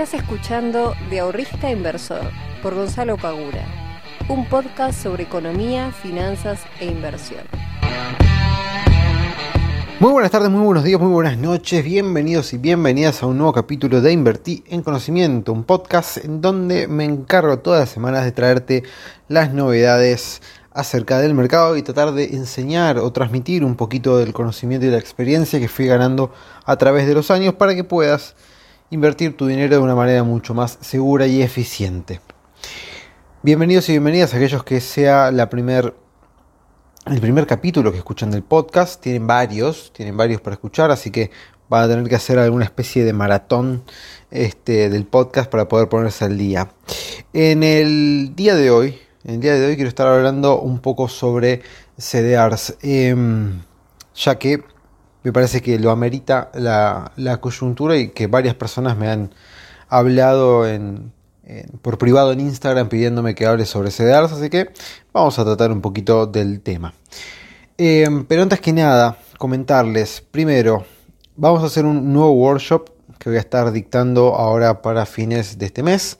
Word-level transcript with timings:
Estás 0.00 0.22
escuchando 0.22 0.94
De 1.10 1.20
Ahorrista 1.20 1.70
Inversor 1.70 2.22
por 2.62 2.74
Gonzalo 2.74 3.18
Pagura, 3.18 3.66
un 4.30 4.48
podcast 4.48 4.98
sobre 4.98 5.24
economía, 5.24 5.92
finanzas 5.92 6.62
e 6.80 6.86
inversión. 6.86 7.42
Muy 9.98 10.10
buenas 10.12 10.30
tardes, 10.30 10.48
muy 10.48 10.64
buenos 10.64 10.84
días, 10.84 10.98
muy 10.98 11.12
buenas 11.12 11.36
noches, 11.36 11.84
bienvenidos 11.84 12.54
y 12.54 12.56
bienvenidas 12.56 13.22
a 13.22 13.26
un 13.26 13.36
nuevo 13.36 13.52
capítulo 13.52 14.00
de 14.00 14.10
Invertí 14.10 14.64
en 14.68 14.82
Conocimiento, 14.82 15.52
un 15.52 15.64
podcast 15.64 16.16
en 16.24 16.40
donde 16.40 16.88
me 16.88 17.04
encargo 17.04 17.58
todas 17.58 17.80
las 17.80 17.90
semanas 17.90 18.24
de 18.24 18.32
traerte 18.32 18.84
las 19.28 19.52
novedades 19.52 20.40
acerca 20.72 21.18
del 21.18 21.34
mercado 21.34 21.76
y 21.76 21.82
tratar 21.82 22.12
de 22.12 22.24
enseñar 22.24 22.96
o 22.96 23.12
transmitir 23.12 23.66
un 23.66 23.76
poquito 23.76 24.16
del 24.16 24.32
conocimiento 24.32 24.86
y 24.86 24.90
la 24.90 24.96
experiencia 24.96 25.60
que 25.60 25.68
fui 25.68 25.86
ganando 25.86 26.32
a 26.64 26.76
través 26.76 27.06
de 27.06 27.12
los 27.12 27.30
años 27.30 27.52
para 27.52 27.74
que 27.74 27.84
puedas 27.84 28.34
invertir 28.90 29.36
tu 29.36 29.46
dinero 29.46 29.76
de 29.76 29.82
una 29.82 29.94
manera 29.94 30.24
mucho 30.24 30.52
más 30.52 30.76
segura 30.80 31.26
y 31.26 31.42
eficiente. 31.42 32.20
Bienvenidos 33.42 33.88
y 33.88 33.92
bienvenidas 33.92 34.34
a 34.34 34.36
aquellos 34.36 34.64
que 34.64 34.80
sea 34.80 35.30
la 35.30 35.48
primer, 35.48 35.94
el 37.06 37.20
primer 37.20 37.46
capítulo 37.46 37.92
que 37.92 37.98
escuchan 37.98 38.32
del 38.32 38.42
podcast. 38.42 39.00
Tienen 39.00 39.28
varios, 39.28 39.92
tienen 39.92 40.16
varios 40.16 40.40
para 40.40 40.54
escuchar, 40.54 40.90
así 40.90 41.12
que 41.12 41.30
van 41.68 41.84
a 41.84 41.88
tener 41.88 42.08
que 42.08 42.16
hacer 42.16 42.40
alguna 42.40 42.64
especie 42.64 43.04
de 43.04 43.12
maratón 43.12 43.84
este, 44.32 44.90
del 44.90 45.06
podcast 45.06 45.48
para 45.48 45.68
poder 45.68 45.88
ponerse 45.88 46.24
al 46.24 46.36
día. 46.36 46.72
En 47.32 47.62
el 47.62 48.32
día 48.34 48.56
de 48.56 48.72
hoy, 48.72 48.98
en 49.22 49.34
el 49.34 49.40
día 49.40 49.54
de 49.54 49.66
hoy 49.66 49.76
quiero 49.76 49.88
estar 49.88 50.08
hablando 50.08 50.60
un 50.60 50.80
poco 50.80 51.06
sobre 51.06 51.62
CDRs, 51.96 52.76
em, 52.82 53.60
ya 54.16 54.36
que 54.36 54.64
me 55.22 55.32
parece 55.32 55.60
que 55.60 55.78
lo 55.78 55.90
amerita 55.90 56.50
la, 56.54 57.38
coyuntura 57.40 57.96
y 57.96 58.08
que 58.08 58.26
varias 58.26 58.54
personas 58.54 58.96
me 58.96 59.08
han 59.08 59.30
hablado 59.88 60.64
por 61.82 61.98
privado 61.98 62.32
en 62.32 62.40
Instagram 62.40 62.88
pidiéndome 62.88 63.34
que 63.34 63.46
hable 63.46 63.66
sobre 63.66 63.90
CDRs, 63.90 64.32
así 64.32 64.50
que 64.50 64.70
vamos 65.12 65.38
a 65.38 65.44
tratar 65.44 65.72
un 65.72 65.80
poquito 65.80 66.26
del 66.26 66.60
tema. 66.60 66.94
Em, 67.76 68.24
pero 68.24 68.42
antes 68.42 68.60
que 68.60 68.72
nada, 68.72 69.16
comentarles, 69.38 70.22
primero, 70.30 70.84
vamos 71.36 71.62
a 71.62 71.66
hacer 71.66 71.86
un 71.86 72.12
nuevo 72.12 72.32
workshop 72.32 72.90
que 73.18 73.30
voy 73.30 73.38
a 73.38 73.40
estar 73.40 73.72
dictando 73.72 74.34
ahora 74.34 74.82
para 74.82 75.06
fines 75.06 75.58
de 75.58 75.66
este 75.66 75.82
mes 75.82 76.18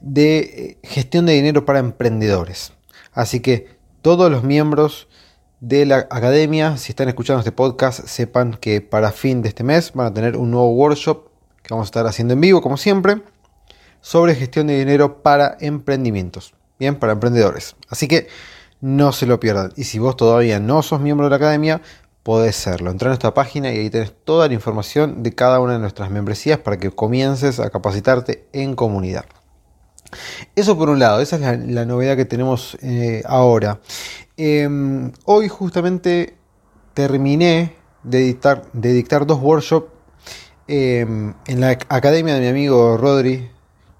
de 0.00 0.38
eh, 0.38 0.78
gestión 0.82 1.26
de 1.26 1.32
dinero 1.32 1.64
para 1.64 1.78
emprendedores. 1.78 2.72
Así 3.12 3.40
que 3.40 3.76
todos 4.02 4.30
los 4.30 4.44
miembros 4.44 5.08
de 5.66 5.86
la 5.86 6.06
academia, 6.10 6.76
si 6.76 6.92
están 6.92 7.08
escuchando 7.08 7.38
este 7.40 7.50
podcast, 7.50 8.06
sepan 8.06 8.58
que 8.60 8.82
para 8.82 9.12
fin 9.12 9.40
de 9.40 9.48
este 9.48 9.64
mes 9.64 9.92
van 9.94 10.08
a 10.08 10.12
tener 10.12 10.36
un 10.36 10.50
nuevo 10.50 10.70
workshop 10.74 11.28
que 11.62 11.72
vamos 11.72 11.86
a 11.86 11.88
estar 11.88 12.06
haciendo 12.06 12.34
en 12.34 12.42
vivo, 12.42 12.60
como 12.60 12.76
siempre, 12.76 13.22
sobre 14.02 14.34
gestión 14.34 14.66
de 14.66 14.78
dinero 14.78 15.22
para 15.22 15.56
emprendimientos. 15.60 16.52
Bien, 16.78 16.96
para 16.96 17.14
emprendedores. 17.14 17.76
Así 17.88 18.08
que 18.08 18.28
no 18.82 19.12
se 19.12 19.24
lo 19.24 19.40
pierdan. 19.40 19.72
Y 19.74 19.84
si 19.84 19.98
vos 19.98 20.18
todavía 20.18 20.60
no 20.60 20.82
sos 20.82 21.00
miembro 21.00 21.26
de 21.26 21.30
la 21.30 21.36
academia, 21.36 21.80
podés 22.22 22.56
serlo. 22.56 22.90
Entra 22.90 23.06
en 23.06 23.10
nuestra 23.12 23.32
página 23.32 23.72
y 23.72 23.78
ahí 23.78 23.88
tenés 23.88 24.12
toda 24.24 24.48
la 24.48 24.54
información 24.54 25.22
de 25.22 25.34
cada 25.34 25.60
una 25.60 25.72
de 25.72 25.78
nuestras 25.78 26.10
membresías 26.10 26.58
para 26.58 26.76
que 26.76 26.90
comiences 26.90 27.58
a 27.58 27.70
capacitarte 27.70 28.46
en 28.52 28.74
comunidad. 28.74 29.24
Eso 30.54 30.76
por 30.76 30.90
un 30.90 30.98
lado, 30.98 31.20
esa 31.20 31.36
es 31.36 31.66
la, 31.66 31.84
novedad 31.84 32.16
que 32.16 32.24
tenemos 32.24 32.76
eh, 32.82 33.22
ahora. 33.26 33.80
Em, 34.36 35.12
hoy 35.24 35.48
justamente 35.48 36.36
terminé 36.94 37.74
de 38.02 38.18
dictar, 38.18 38.64
de 38.72 38.92
dictar 38.92 39.26
dos 39.26 39.40
workshops 39.40 39.90
em, 40.68 41.34
en 41.46 41.60
la 41.60 41.70
academia 41.88 42.34
de 42.34 42.40
mi 42.40 42.46
amigo 42.48 42.96
Rodri, 42.96 43.50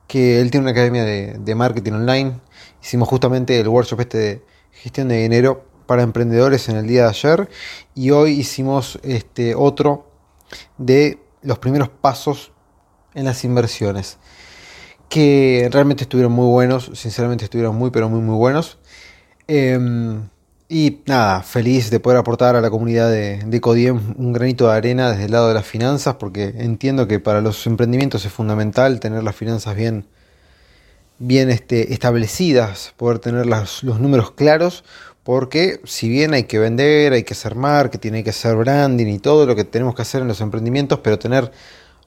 que 0.06 0.40
él 0.40 0.50
tiene 0.50 0.64
una 0.64 0.72
academia 0.72 1.04
de, 1.04 1.54
marketing 1.54 1.92
online. 1.92 2.41
Hicimos 2.82 3.08
justamente 3.08 3.58
el 3.58 3.69
workshop 3.69 4.00
este 4.00 4.19
de 4.19 4.42
gestión 4.72 5.08
de 5.08 5.22
dinero 5.22 5.64
para 5.86 6.03
emprendedores 6.03 6.69
en 6.69 6.76
el 6.76 6.86
día 6.86 7.03
de 7.04 7.08
ayer 7.08 7.48
y 7.94 8.10
hoy 8.10 8.32
hicimos 8.32 8.98
este 9.03 9.54
otro 9.54 10.10
de 10.78 11.19
los 11.42 11.58
primeros 11.58 11.88
pasos 11.88 12.53
en 13.14 13.24
las 13.24 13.44
inversiones 13.44 14.19
que 15.14 15.69
realmente 15.70 16.02
estuvieron 16.02 16.32
muy 16.32 16.48
buenos, 16.48 16.91
sinceramente 16.94 17.44
estuvieron 17.44 17.76
muy, 17.76 17.91
pero 17.91 18.08
muy, 18.08 18.20
muy 18.20 18.34
buenos. 18.34 18.78
Em, 19.47 20.28
y 20.69 21.02
nada, 21.06 21.44
feliz 21.44 21.88
de 21.91 22.00
poder 22.00 22.19
aportar 22.19 22.56
a 22.56 22.60
la 22.60 22.69
comunidad 22.69 23.08
de, 23.12 23.38
de, 23.47 23.60
Codiem 23.60 24.14
un 24.19 24.32
granito 24.32 24.66
de 24.66 24.74
arena 24.74 25.12
desde 25.12 25.26
el 25.26 25.30
lado 25.30 25.47
de 25.47 25.54
las 25.54 25.66
finanzas, 25.66 26.16
porque 26.16 26.54
entiendo 26.58 27.06
que 27.06 27.20
para 27.20 27.41
los 27.41 27.64
emprendimientos 27.69 28.24
es 28.24 28.32
fundamental 28.32 28.98
tener 28.98 29.22
las 29.22 29.36
finanzas 29.36 29.76
bien, 29.76 30.04
bien 31.20 31.48
este, 31.48 31.92
establecidas, 31.92 32.92
poder 32.97 33.20
tener 33.20 33.47
los 33.47 33.84
números 33.84 34.32
claros, 34.32 34.82
porque 35.22 35.80
si 35.84 36.08
bien 36.08 36.34
hay 36.34 36.42
que 36.42 36.58
vender, 36.58 37.12
hay 37.12 37.22
que 37.22 37.34
hacer 37.34 37.54
marketing, 37.54 38.14
hay 38.14 38.24
que 38.24 38.30
hacer 38.30 38.56
branding 38.56 39.06
y 39.06 39.20
todo 39.20 39.47
lo 39.47 39.54
que 39.54 39.62
tenemos 39.62 39.94
que 39.94 40.03
hacer 40.03 40.22
en 40.22 40.28
los 40.28 40.41
emprendimientos, 40.41 40.98
pero 41.04 41.20
tener 41.20 41.53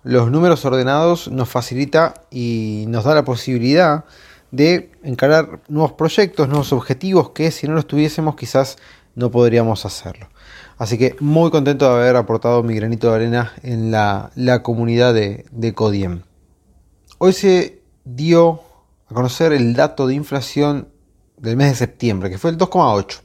los 0.07 0.31
números 0.31 0.63
ordenados 0.63 1.29
nos 1.29 1.50
facilita 1.50 2.13
y 2.31 2.85
nos 2.88 3.03
da 3.03 3.13
la 3.13 3.25
posibilidad 3.25 4.06
de 4.51 4.90
encarar 5.03 5.59
nuevos 5.68 5.91
proyectos, 5.91 6.47
nuevos 6.47 6.72
objetivos 6.72 7.31
que 7.31 7.51
si 7.51 7.68
no 7.68 7.73
los 7.73 7.88
tuviésemos 7.88 8.38
quizás 8.38 8.78
no 9.16 9.31
podríamos 9.31 9.85
hacerlo. 9.85 10.29
Así 10.78 10.97
que 10.97 11.17
muy 11.19 11.51
contento 11.51 11.90
de 11.90 12.01
haber 12.01 12.16
aportado 12.16 12.63
mi 12.63 12.73
granito 12.73 13.09
de 13.09 13.16
arena 13.16 13.51
en 13.63 13.91
la, 13.91 14.31
comunidad 14.63 15.13
de, 15.13 15.46
de 15.51 15.73
Codiem. 15.73 16.22
Hoy 17.17 17.34
se 17.34 17.81
dio 18.06 18.62
a 19.09 19.13
conocer 19.13 19.51
el 19.51 19.73
dato 19.73 20.07
de 20.07 20.13
inflación 20.13 20.88
del 21.35 21.57
mes 21.57 21.72
de 21.72 21.75
septiembre, 21.75 22.29
que 22.29 22.38
fue 22.38 22.51
el 22.51 22.57
2,8. 22.57 23.19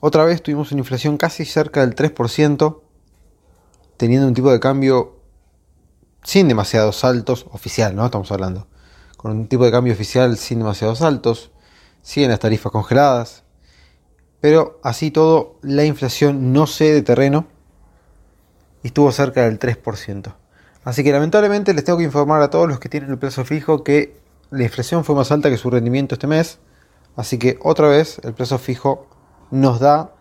Otra 0.00 0.24
vez 0.24 0.42
tuvimos 0.42 0.72
una 0.72 0.80
inflación 0.80 1.16
casi 1.16 1.44
cerca 1.44 1.86
del 1.86 1.94
3%, 1.94 2.80
teniendo 3.96 4.26
un 4.26 4.34
tipo 4.34 4.50
de 4.50 4.58
cambio 4.58 5.15
sin 6.26 6.48
demasiados 6.48 6.96
saltos, 6.96 7.46
oficial, 7.52 7.94
¿no? 7.94 8.04
Estamos 8.04 8.32
hablando. 8.32 8.66
Con 9.16 9.30
un 9.30 9.46
tipo 9.46 9.64
de 9.64 9.70
cambio 9.70 9.92
oficial 9.92 10.36
sin 10.36 10.58
demasiados 10.58 10.98
saltos, 10.98 11.52
siguen 12.02 12.30
las 12.30 12.40
tarifas 12.40 12.72
congeladas, 12.72 13.44
pero 14.40 14.80
así 14.82 15.12
todo, 15.12 15.56
la 15.62 15.84
inflación 15.84 16.52
no 16.52 16.66
cede 16.66 16.94
de 16.94 17.02
terreno 17.02 17.46
y 18.82 18.88
estuvo 18.88 19.12
cerca 19.12 19.42
del 19.42 19.60
3%. 19.60 20.34
Así 20.82 21.04
que 21.04 21.12
lamentablemente 21.12 21.72
les 21.74 21.84
tengo 21.84 21.98
que 21.98 22.04
informar 22.04 22.42
a 22.42 22.50
todos 22.50 22.68
los 22.68 22.80
que 22.80 22.88
tienen 22.88 23.10
el 23.10 23.18
plazo 23.18 23.44
fijo 23.44 23.84
que 23.84 24.16
la 24.50 24.64
inflación 24.64 25.04
fue 25.04 25.14
más 25.14 25.30
alta 25.30 25.48
que 25.48 25.56
su 25.56 25.70
rendimiento 25.70 26.16
este 26.16 26.26
mes. 26.26 26.58
Así 27.14 27.38
que 27.38 27.56
otra 27.62 27.86
vez 27.86 28.20
el 28.24 28.34
plazo 28.34 28.58
fijo 28.58 29.06
nos 29.52 29.78
da 29.78 30.15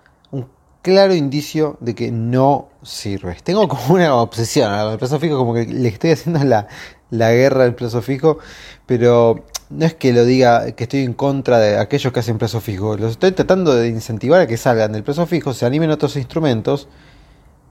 claro 0.85 1.15
indicio 1.15 1.77
de 1.79 1.95
que 1.95 2.11
no 2.11 2.69
sirve. 2.83 3.35
Tengo 3.43 3.67
como 3.67 3.95
una 3.95 4.13
obsesión 4.13 4.71
al 4.71 4.99
plazo 4.99 5.19
fijo, 5.19 5.35
como 5.35 5.55
que 5.55 5.65
le 5.65 5.89
estoy 5.89 6.11
haciendo 6.11 6.43
la, 6.43 6.67
guerra 7.09 7.63
del 7.63 7.73
plazo 7.73 8.03
fijo, 8.03 8.37
pero 8.85 9.45
no 9.71 9.83
es 9.83 9.95
que 9.95 10.13
lo 10.13 10.25
diga 10.25 10.73
que 10.73 10.83
estoy 10.83 10.99
en 10.99 11.13
contra 11.13 11.57
de 11.57 11.79
aquellos 11.79 12.13
que 12.13 12.19
hacen 12.19 12.37
plazo 12.37 12.61
fijo, 12.61 12.97
los 12.97 13.13
estoy 13.13 13.31
tratando 13.31 13.73
de 13.73 13.87
incentivar 13.87 14.41
a 14.41 14.45
que 14.45 14.57
salgan 14.57 14.91
del 14.91 15.03
plazo 15.03 15.25
fijo, 15.25 15.55
se 15.55 15.65
animen 15.65 15.89
otros 15.89 16.17
instrumentos 16.17 16.87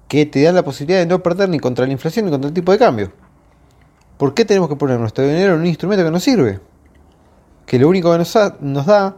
que 0.08 0.26
te 0.26 0.42
dan 0.42 0.56
la 0.56 0.64
posibilidad 0.64 0.98
de 0.98 1.06
no 1.06 1.22
perder 1.22 1.48
ni 1.50 1.60
contra 1.60 1.86
la 1.86 1.92
inflación 1.92 2.24
ni 2.24 2.32
contra 2.32 2.48
el 2.48 2.54
tipo 2.54 2.72
de 2.72 2.78
cambio. 2.78 3.12
¿Por 4.18 4.34
qué 4.34 4.44
tenemos 4.44 4.68
que 4.68 4.74
poner 4.74 4.98
nuestro 4.98 5.24
dinero 5.24 5.54
en 5.54 5.60
un 5.60 5.66
instrumento 5.66 6.04
que 6.04 6.10
no 6.10 6.18
sirve? 6.18 6.58
Que 7.64 7.78
lo 7.78 7.88
único 7.88 8.10
que 8.10 8.18
nos 8.18 8.86
da 8.86 9.16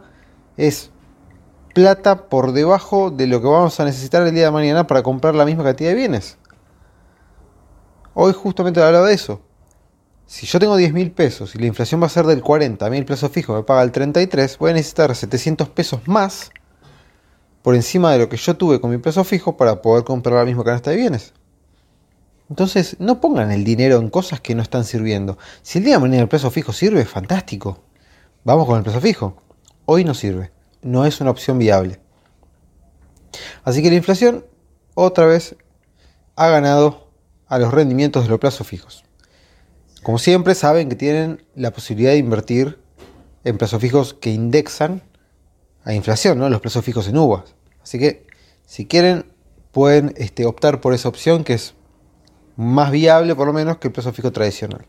es 0.55 0.91
plata 1.77 2.27
por 2.27 2.53
debajo 2.53 3.11
de 3.11 3.27
lo 3.27 3.39
que 3.39 3.45
vamos 3.45 3.79
a 3.79 3.85
necesitar 3.85 4.25
el 4.25 4.33
día 4.33 4.45
de 4.45 4.51
mañana 4.51 4.87
para 4.87 5.03
comprar 5.03 5.35
la 5.35 5.45
misma 5.45 5.63
cantidad 5.63 5.91
de 5.91 5.95
bienes. 5.95 6.39
Hoy 8.15 8.33
justamente 8.33 8.81
hablaba 8.81 9.05
de 9.05 9.13
eso. 9.13 9.41
Si 10.25 10.47
yo 10.47 10.57
tengo 10.57 10.75
10 10.75 10.91
mil 10.91 11.11
pesos 11.11 11.53
y 11.53 11.59
la 11.59 11.67
inflación 11.67 12.01
va 12.01 12.07
a 12.07 12.09
ser 12.09 12.25
del 12.25 12.41
40, 12.41 12.83
a 12.83 12.89
mí 12.89 12.97
el 12.97 13.05
plazo 13.05 13.29
fijo 13.29 13.53
me 13.53 13.61
paga 13.61 13.83
el 13.83 13.91
33, 13.91 14.57
voy 14.57 14.71
a 14.71 14.73
necesitar 14.73 15.15
700 15.15 15.69
pesos 15.69 16.07
más 16.07 16.49
por 17.61 17.75
encima 17.75 18.11
de 18.11 18.17
lo 18.17 18.27
que 18.27 18.37
yo 18.37 18.57
tuve 18.57 18.81
con 18.81 18.89
mi 18.89 18.97
plazo 18.97 19.23
fijo 19.23 19.55
para 19.55 19.83
poder 19.83 20.03
comprar 20.03 20.37
la 20.37 20.45
misma 20.45 20.63
canasta 20.63 20.89
de 20.89 20.97
bienes. 20.97 21.35
Entonces, 22.49 22.95
no 22.97 23.21
pongan 23.21 23.51
el 23.51 23.63
dinero 23.63 23.97
en 23.97 24.09
cosas 24.09 24.41
que 24.41 24.55
no 24.55 24.63
están 24.63 24.83
sirviendo. 24.83 25.37
Si 25.61 25.77
el 25.77 25.83
día 25.83 25.97
de 25.97 26.01
mañana 26.01 26.23
el 26.23 26.27
plazo 26.27 26.49
fijo 26.49 26.73
sirve, 26.73 27.05
fantástico. 27.05 27.83
Vamos 28.43 28.65
con 28.65 28.79
el 28.79 28.83
plazo 28.83 28.99
fijo. 28.99 29.43
Hoy 29.85 30.03
no 30.03 30.15
sirve 30.15 30.56
no 30.81 31.05
es 31.05 31.21
una 31.21 31.31
opción 31.31 31.57
viable. 31.57 31.99
Así 33.63 33.81
que 33.81 33.89
la 33.89 33.95
inflación 33.95 34.45
otra 34.93 35.25
vez 35.25 35.55
ha 36.35 36.47
ganado 36.49 37.09
a 37.47 37.59
los 37.59 37.73
rendimientos 37.73 38.23
de 38.23 38.29
los 38.29 38.39
plazos 38.39 38.67
fijos. 38.67 39.03
Como 40.03 40.19
siempre 40.19 40.55
saben 40.55 40.89
que 40.89 40.95
tienen 40.95 41.45
la 41.55 41.71
posibilidad 41.71 42.11
de 42.11 42.17
invertir 42.17 42.79
en 43.43 43.57
plazos 43.57 43.81
fijos 43.81 44.13
que 44.13 44.31
indexan 44.31 45.01
a 45.83 45.93
inflación, 45.93 46.37
¿no? 46.37 46.49
los 46.49 46.61
plazos 46.61 46.83
fijos 46.83 47.07
en 47.07 47.17
uvas. 47.17 47.55
Así 47.81 47.99
que 47.99 48.25
si 48.65 48.85
quieren 48.85 49.25
pueden 49.71 50.13
este, 50.17 50.45
optar 50.45 50.81
por 50.81 50.93
esa 50.93 51.09
opción 51.09 51.43
que 51.43 51.53
es 51.53 51.75
más 52.55 52.91
viable 52.91 53.35
por 53.35 53.47
lo 53.47 53.53
menos 53.53 53.77
que 53.77 53.89
el 53.89 53.93
plazo 53.93 54.11
fijo 54.11 54.31
tradicional. 54.31 54.85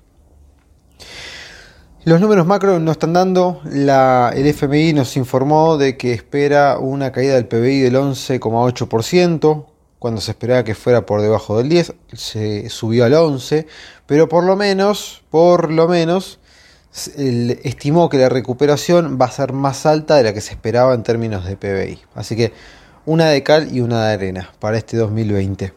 Los 2.05 2.21
números 2.21 2.47
macro 2.47 2.79
no 2.79 2.93
están 2.93 3.13
dando. 3.13 3.61
La, 3.65 4.33
el 4.35 4.47
FMI 4.47 4.93
nos 4.93 5.17
informó 5.17 5.77
de 5.77 5.97
que 5.97 6.13
espera 6.13 6.79
una 6.79 7.11
caída 7.11 7.35
del 7.35 7.47
PBI 7.47 7.81
del 7.81 7.97
11,8%, 7.97 9.67
cuando 9.99 10.21
se 10.21 10.31
esperaba 10.31 10.63
que 10.63 10.77
fuera 10.77 11.05
por 11.05 11.21
debajo 11.21 11.59
del 11.59 11.69
10, 11.69 11.95
se 12.13 12.71
subió 12.71 13.05
al 13.05 13.15
11, 13.15 13.67
pero 14.07 14.29
por 14.29 14.45
lo 14.45 14.55
menos, 14.55 15.23
por 15.29 15.73
lo 15.73 15.89
menos, 15.89 16.39
estimó 16.93 18.09
que 18.09 18.19
la 18.19 18.29
recuperación 18.29 19.19
va 19.21 19.27
a 19.27 19.33
ser 19.33 19.53
más 19.53 19.85
alta 19.85 20.15
de 20.15 20.23
la 20.23 20.33
que 20.33 20.41
se 20.41 20.53
esperaba 20.53 20.95
en 20.95 21.03
términos 21.03 21.45
de 21.45 21.57
PBI. 21.57 21.99
Así 22.15 22.37
que 22.37 22.53
una 23.07 23.27
de 23.27 23.43
cal 23.43 23.75
y 23.75 23.81
una 23.81 24.07
de 24.07 24.15
arena 24.15 24.51
para 24.61 24.79
este 24.79 24.97
2020. 24.97 25.75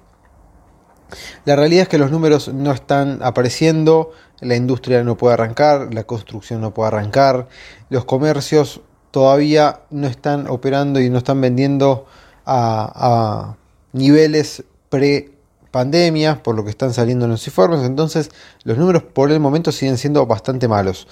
La 1.46 1.56
realidad 1.56 1.84
es 1.84 1.90
que 1.90 1.98
los 1.98 2.12
números 2.12 2.50
no 2.50 2.72
están 2.72 3.20
apareciendo, 3.22 4.12
la 4.42 4.56
industria 4.56 5.04
no 5.04 5.16
puede 5.16 5.36
arrancar, 5.36 5.94
la 5.94 6.04
construcción 6.04 6.62
no 6.62 6.74
puede 6.74 6.88
arrancar, 6.88 7.48
los 7.90 8.06
comercios 8.06 8.82
todavía 9.12 9.82
no 9.92 10.08
están 10.08 10.48
operando 10.48 11.00
y 11.00 11.10
no 11.10 11.20
están 11.20 11.40
vendiendo 11.40 12.08
a, 12.46 13.56
niveles 13.94 14.64
pre 14.90 15.32
pandemia, 15.70 16.44
por 16.44 16.56
lo 16.56 16.64
que 16.64 16.70
están 16.70 16.94
saliendo 16.94 17.26
en 17.26 17.32
los 17.32 17.46
informes, 17.48 17.82
entonces 17.84 18.30
los 18.64 18.78
números 18.78 19.04
por 19.04 19.32
el 19.32 19.40
momento 19.40 19.72
siguen 19.72 19.98
siendo 19.98 20.26
bastante 20.26 20.68
malos. 20.68 21.08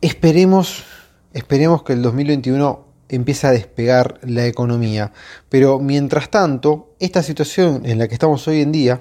Esperemos, 0.00 0.84
esperemos 1.32 1.82
que 1.82 1.94
el 1.94 2.02
2021 2.02 2.84
empiece 3.08 3.46
a 3.46 3.50
despegar 3.50 4.20
la 4.22 4.46
economía, 4.46 5.12
pero 5.48 5.78
mientras 5.80 6.30
tanto, 6.30 6.94
esta 7.00 7.22
situación 7.22 7.82
en 7.86 7.98
la 7.98 8.08
que 8.08 8.14
estamos 8.14 8.46
hoy 8.46 8.60
en 8.60 8.72
día 8.72 9.00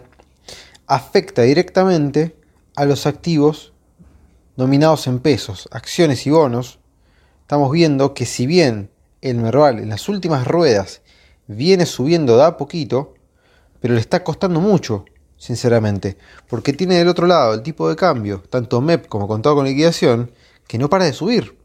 afecta 0.87 1.43
directamente 1.43 2.35
a 2.75 2.85
los 2.85 3.05
activos 3.05 3.73
nominados 4.55 5.07
en 5.07 5.19
pesos, 5.19 5.67
acciones 5.71 6.25
y 6.27 6.29
bonos. 6.29 6.79
Estamos 7.41 7.71
viendo 7.71 8.13
que 8.13 8.25
si 8.25 8.45
bien 8.45 8.89
el 9.21 9.37
Merval 9.37 9.79
en 9.79 9.89
las 9.89 10.09
últimas 10.09 10.47
ruedas 10.47 11.01
viene 11.47 11.85
subiendo 11.85 12.37
da 12.37 12.57
poquito, 12.57 13.13
pero 13.79 13.93
le 13.93 13.99
está 13.99 14.23
costando 14.23 14.59
mucho, 14.61 15.05
sinceramente, 15.37 16.17
porque 16.47 16.73
tiene 16.73 16.95
del 16.95 17.09
otro 17.09 17.27
lado 17.27 17.53
el 17.53 17.63
tipo 17.63 17.89
de 17.89 17.95
cambio, 17.95 18.41
tanto 18.49 18.81
MEP 18.81 19.07
como 19.07 19.27
contado 19.27 19.55
con 19.55 19.65
liquidación, 19.65 20.31
que 20.67 20.77
no 20.77 20.89
para 20.89 21.05
de 21.05 21.13
subir. 21.13 21.57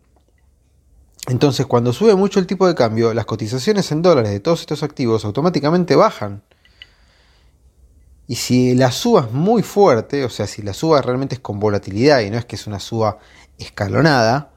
Entonces, 1.28 1.66
cuando 1.66 1.92
sube 1.92 2.14
mucho 2.14 2.40
el 2.40 2.46
tipo 2.46 2.66
de 2.66 2.74
cambio, 2.74 3.12
las 3.12 3.26
cotizaciones 3.26 3.92
en 3.92 4.02
dólares 4.02 4.32
de 4.32 4.40
todos 4.40 4.60
estos 4.60 4.82
activos 4.82 5.24
automáticamente 5.24 5.94
bajan. 5.94 6.42
Y 8.30 8.34
si 8.34 8.74
la 8.74 8.92
suba 8.92 9.22
es 9.22 9.32
muy 9.32 9.62
fuerte, 9.62 10.22
o 10.22 10.28
sea, 10.28 10.46
si 10.46 10.60
la 10.60 10.74
suba 10.74 11.00
realmente 11.00 11.36
es 11.36 11.40
con 11.40 11.58
volatilidad 11.58 12.20
y 12.20 12.30
no 12.30 12.36
es 12.36 12.44
que 12.44 12.56
es 12.56 12.66
una 12.66 12.78
suba 12.78 13.18
escalonada, 13.56 14.52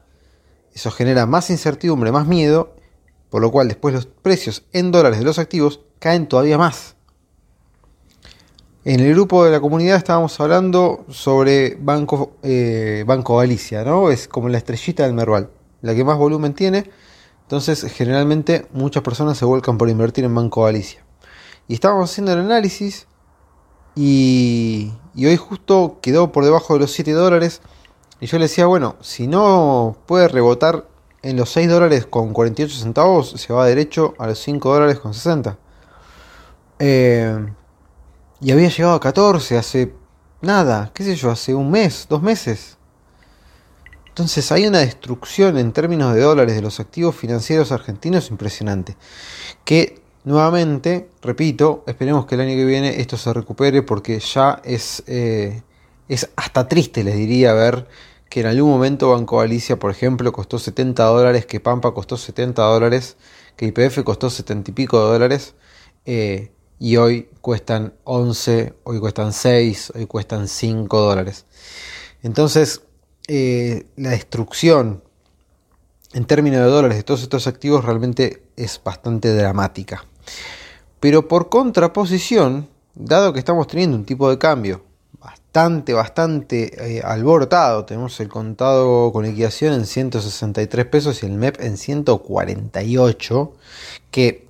eso 0.74 0.90
genera 0.90 1.24
más 1.24 1.48
incertidumbre, 1.48 2.12
más 2.12 2.26
miedo, 2.26 2.76
por 3.30 3.40
lo 3.40 3.50
cual 3.50 3.68
después 3.68 3.94
los 3.94 4.04
precios 4.04 4.64
en 4.74 4.92
dólares 4.92 5.18
de 5.20 5.24
los 5.24 5.38
activos 5.38 5.80
caen 5.98 6.28
todavía 6.28 6.58
más. 6.58 6.96
En 8.84 9.00
el 9.00 9.14
grupo 9.14 9.42
de 9.42 9.52
la 9.52 9.60
comunidad 9.60 9.96
estábamos 9.96 10.38
hablando 10.38 11.06
sobre 11.08 11.76
Banco, 11.80 12.36
eh, 12.42 13.04
Banco 13.06 13.38
Galicia, 13.38 13.84
¿no? 13.84 14.10
Es 14.10 14.28
como 14.28 14.50
la 14.50 14.58
estrellita 14.58 15.04
del 15.04 15.14
Merval, 15.14 15.48
la 15.80 15.94
que 15.94 16.04
más 16.04 16.18
volumen 16.18 16.52
tiene. 16.52 16.90
Entonces, 17.42 17.84
generalmente 17.84 18.66
muchas 18.72 19.02
personas 19.02 19.38
se 19.38 19.46
vuelcan 19.46 19.78
por 19.78 19.88
invertir 19.88 20.24
en 20.24 20.34
Banco 20.34 20.64
Galicia. 20.64 21.02
Y 21.68 21.74
estábamos 21.74 22.10
haciendo 22.10 22.32
el 22.32 22.40
análisis 22.40 23.06
y, 23.94 24.92
y 25.14 25.26
hoy 25.26 25.36
justo 25.36 25.98
quedó 26.00 26.32
por 26.32 26.44
debajo 26.44 26.74
de 26.74 26.80
los 26.80 26.92
7 26.92 27.12
dólares. 27.12 27.60
Y 28.20 28.26
yo 28.26 28.38
le 28.38 28.44
decía, 28.44 28.66
bueno, 28.66 28.96
si 29.00 29.26
no 29.26 29.96
puede 30.06 30.28
rebotar 30.28 30.86
en 31.22 31.36
los 31.36 31.50
6 31.50 31.68
dólares 31.68 32.06
con 32.06 32.32
48 32.32 32.76
centavos, 32.76 33.30
se 33.30 33.52
va 33.52 33.66
derecho 33.66 34.14
a 34.18 34.26
los 34.26 34.38
5 34.38 34.72
dólares 34.72 34.98
con 34.98 35.14
60. 35.14 35.58
Eh, 36.78 37.46
y 38.40 38.50
había 38.50 38.68
llegado 38.68 38.94
a 38.94 39.00
14 39.00 39.56
hace 39.56 39.94
nada, 40.40 40.90
qué 40.94 41.04
sé 41.04 41.14
yo, 41.14 41.30
hace 41.30 41.54
un 41.54 41.70
mes, 41.70 42.06
dos 42.08 42.22
meses. 42.22 42.76
Entonces 44.08 44.52
hay 44.52 44.66
una 44.66 44.80
destrucción 44.80 45.56
en 45.56 45.72
términos 45.72 46.14
de 46.14 46.20
dólares 46.20 46.54
de 46.54 46.60
los 46.60 46.80
activos 46.80 47.16
financieros 47.16 47.72
argentinos 47.72 48.30
impresionante. 48.30 48.96
Que 49.64 50.01
nuevamente, 50.24 51.08
repito, 51.22 51.84
esperemos 51.86 52.26
que 52.26 52.34
el 52.36 52.42
año 52.42 52.56
que 52.56 52.64
viene 52.64 53.00
esto 53.00 53.16
se 53.16 53.32
recupere 53.32 53.82
porque 53.82 54.18
ya 54.20 54.60
es, 54.64 55.02
eh, 55.06 55.62
es 56.08 56.30
hasta 56.36 56.68
triste, 56.68 57.04
les 57.04 57.16
diría, 57.16 57.52
ver 57.52 57.86
que 58.28 58.40
en 58.40 58.46
algún 58.46 58.70
momento 58.70 59.10
Banco 59.10 59.38
Galicia, 59.38 59.78
por 59.78 59.90
ejemplo, 59.90 60.32
costó 60.32 60.58
70 60.58 61.04
dólares, 61.04 61.44
que 61.44 61.60
Pampa 61.60 61.92
costó 61.92 62.16
70 62.16 62.62
dólares, 62.62 63.16
que 63.56 63.66
IPF 63.66 64.02
costó 64.04 64.30
70 64.30 64.70
y 64.70 64.74
pico 64.74 65.04
de 65.04 65.12
dólares. 65.12 65.54
Eh, 66.06 66.50
y 66.78 66.96
hoy 66.96 67.28
cuestan 67.40 67.94
11, 68.04 68.74
hoy 68.84 68.98
cuestan 69.00 69.32
6, 69.32 69.92
hoy 69.94 70.06
cuestan 70.06 70.48
5 70.48 71.00
dólares. 71.00 71.44
Entonces, 72.22 72.82
eh, 73.28 73.86
la 73.96 74.10
destrucción 74.10 75.04
en 76.12 76.24
términos 76.24 76.60
de 76.60 76.66
dólares 76.66 76.96
de 76.96 77.02
todos 77.02 77.22
estos 77.22 77.46
activos 77.46 77.84
realmente 77.84 78.42
es 78.56 78.80
bastante 78.82 79.34
dramática. 79.34 80.04
Pero 81.00 81.28
por 81.28 81.48
contraposición, 81.48 82.68
dado 82.94 83.32
que 83.32 83.38
estamos 83.38 83.66
teniendo 83.66 83.96
un 83.96 84.04
tipo 84.04 84.30
de 84.30 84.38
cambio 84.38 84.84
bastante, 85.20 85.92
bastante 85.92 86.96
eh, 86.96 87.02
alborotado, 87.04 87.84
tenemos 87.84 88.18
el 88.20 88.28
contado 88.28 89.12
con 89.12 89.24
liquidación 89.24 89.74
en 89.74 89.86
163 89.86 90.86
pesos 90.86 91.22
y 91.22 91.26
el 91.26 91.32
MEP 91.32 91.60
en 91.60 91.76
148, 91.76 93.52
que 94.10 94.48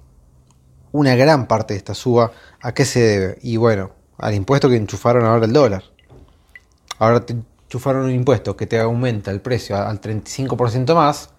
una 0.93 1.15
gran 1.17 1.49
parte 1.49 1.75
de 1.75 1.79
esta 1.79 1.95
suba, 1.95 2.33
¿a 2.61 2.73
qué 2.73 2.85
se 2.85 3.01
debe? 3.01 3.39
Y 3.43 3.57
bueno, 3.57 3.91
al 4.19 4.35
impuesto 4.35 4.69
que 4.69 4.77
enchufaron 4.77 5.25
ahora 5.25 5.47
el 5.47 5.53
dólar. 5.53 5.85
Ahora 6.99 7.25
te 7.27 7.35
enchufaron 7.65 8.05
un 8.05 8.11
impuesto 8.13 8.57
que 8.57 8.67
te 8.67 8.79
aumenta 8.79 9.31
el 9.31 9.41
precio 9.41 9.77
al 9.77 10.01
35% 10.01 10.95
más 10.95 11.31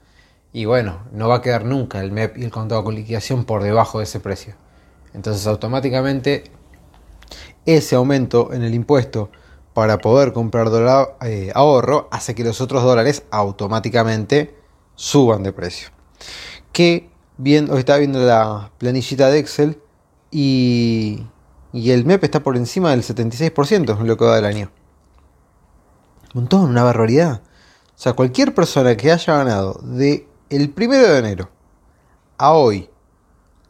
y 0.53 0.65
bueno, 0.65 1.00
no 1.11 1.27
va 1.27 1.38
a 1.38 1.41
quedar 1.41 1.65
nunca 1.65 2.00
el 2.00 2.11
MEP 2.11 2.38
y 2.38 2.44
el 2.44 2.51
contado 2.51 2.83
con 2.83 2.94
liquidación 2.94 3.44
por 3.44 3.63
debajo 3.63 3.97
de 3.97 4.03
ese 4.03 4.19
precio. 4.19 4.53
Entonces 5.15 5.47
automáticamente 5.47 6.44
ese 7.65 7.95
aumento 7.95 8.53
en 8.53 8.62
el 8.62 8.75
impuesto 8.75 9.31
para 9.74 9.98
poder 9.98 10.31
comprar 10.31 10.69
dólar, 10.69 11.17
eh, 11.22 11.51
ahorro 11.55 12.07
hace 12.12 12.36
que 12.36 12.43
los 12.43 12.62
otros 12.62 12.83
dólares 12.83 13.24
automáticamente 13.31 14.55
suban 14.93 15.41
de 15.41 15.53
precio. 15.53 15.89
Que 16.72 17.10
viendo, 17.38 17.75
estaba 17.79 17.98
viendo 17.98 18.19
la 18.19 18.72
planillita 18.77 19.29
de 19.29 19.39
Excel 19.39 19.81
y, 20.29 21.25
y 21.72 21.89
el 21.89 22.05
MEP 22.05 22.24
está 22.24 22.43
por 22.43 22.57
encima 22.57 22.91
del 22.91 23.01
76% 23.01 24.00
en 24.00 24.07
lo 24.07 24.17
que 24.17 24.25
va 24.25 24.36
del 24.36 24.45
año. 24.45 24.72
Un 26.36 26.41
montón, 26.41 26.69
una 26.69 26.83
barbaridad. 26.83 27.41
O 27.95 28.00
sea, 28.03 28.13
cualquier 28.13 28.53
persona 28.53 28.95
que 28.95 29.12
haya 29.12 29.38
ganado 29.38 29.79
de 29.83 30.27
el 30.55 30.74
1 30.77 30.93
de 30.93 31.17
enero 31.17 31.50
a 32.38 32.53
hoy, 32.53 32.89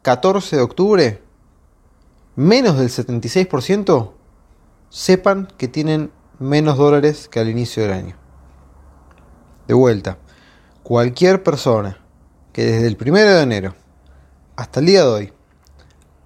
14 0.01 0.57
de 0.57 0.61
octubre, 0.61 1.21
menos 2.35 2.77
del 2.77 2.89
76%, 2.89 4.11
sepan 4.89 5.47
que 5.57 5.67
tienen 5.67 6.11
menos 6.39 6.77
dólares 6.77 7.29
que 7.29 7.39
al 7.39 7.49
inicio 7.49 7.83
del 7.83 7.93
año. 7.93 8.15
De 9.67 9.73
vuelta, 9.73 10.17
cualquier 10.83 11.41
persona 11.41 11.99
que 12.51 12.65
desde 12.65 12.87
el 12.87 12.97
1 12.99 13.17
de 13.17 13.41
enero 13.41 13.75
hasta 14.57 14.81
el 14.81 14.85
día 14.87 15.03
de 15.03 15.07
hoy 15.07 15.33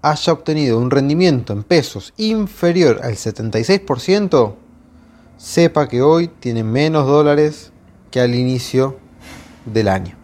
haya 0.02 0.32
obtenido 0.32 0.78
un 0.78 0.90
rendimiento 0.90 1.52
en 1.52 1.62
pesos 1.62 2.12
inferior 2.16 3.00
al 3.04 3.14
76%, 3.14 4.54
sepa 5.36 5.88
que 5.88 6.02
hoy 6.02 6.26
tiene 6.26 6.64
menos 6.64 7.06
dólares 7.06 7.70
que 8.10 8.20
al 8.20 8.34
inicio 8.34 8.98
del 9.64 9.88
año. 9.88 10.17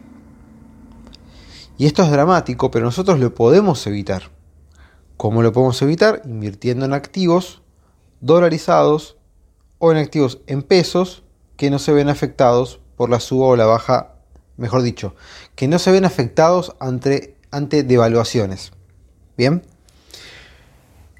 Y 1.76 1.86
esto 1.86 2.02
es 2.02 2.10
dramático, 2.10 2.70
pero 2.70 2.84
nosotros 2.84 3.18
lo 3.18 3.34
podemos 3.34 3.86
evitar. 3.86 4.30
¿Cómo 5.16 5.42
lo 5.42 5.52
podemos 5.52 5.80
evitar? 5.82 6.22
Invirtiendo 6.24 6.84
en 6.84 6.92
activos 6.92 7.62
dolarizados 8.20 9.16
o 9.78 9.92
en 9.92 9.98
activos 9.98 10.40
en 10.46 10.62
pesos 10.62 11.24
que 11.56 11.70
no 11.70 11.78
se 11.78 11.92
ven 11.92 12.08
afectados 12.08 12.80
por 12.96 13.10
la 13.10 13.20
suba 13.20 13.46
o 13.46 13.56
la 13.56 13.66
baja 13.66 14.14
mejor 14.56 14.82
dicho, 14.82 15.14
que 15.54 15.68
no 15.68 15.78
se 15.78 15.90
ven 15.90 16.04
afectados 16.04 16.74
ante, 16.78 17.36
ante 17.50 17.82
devaluaciones. 17.82 18.72
Bien. 19.36 19.62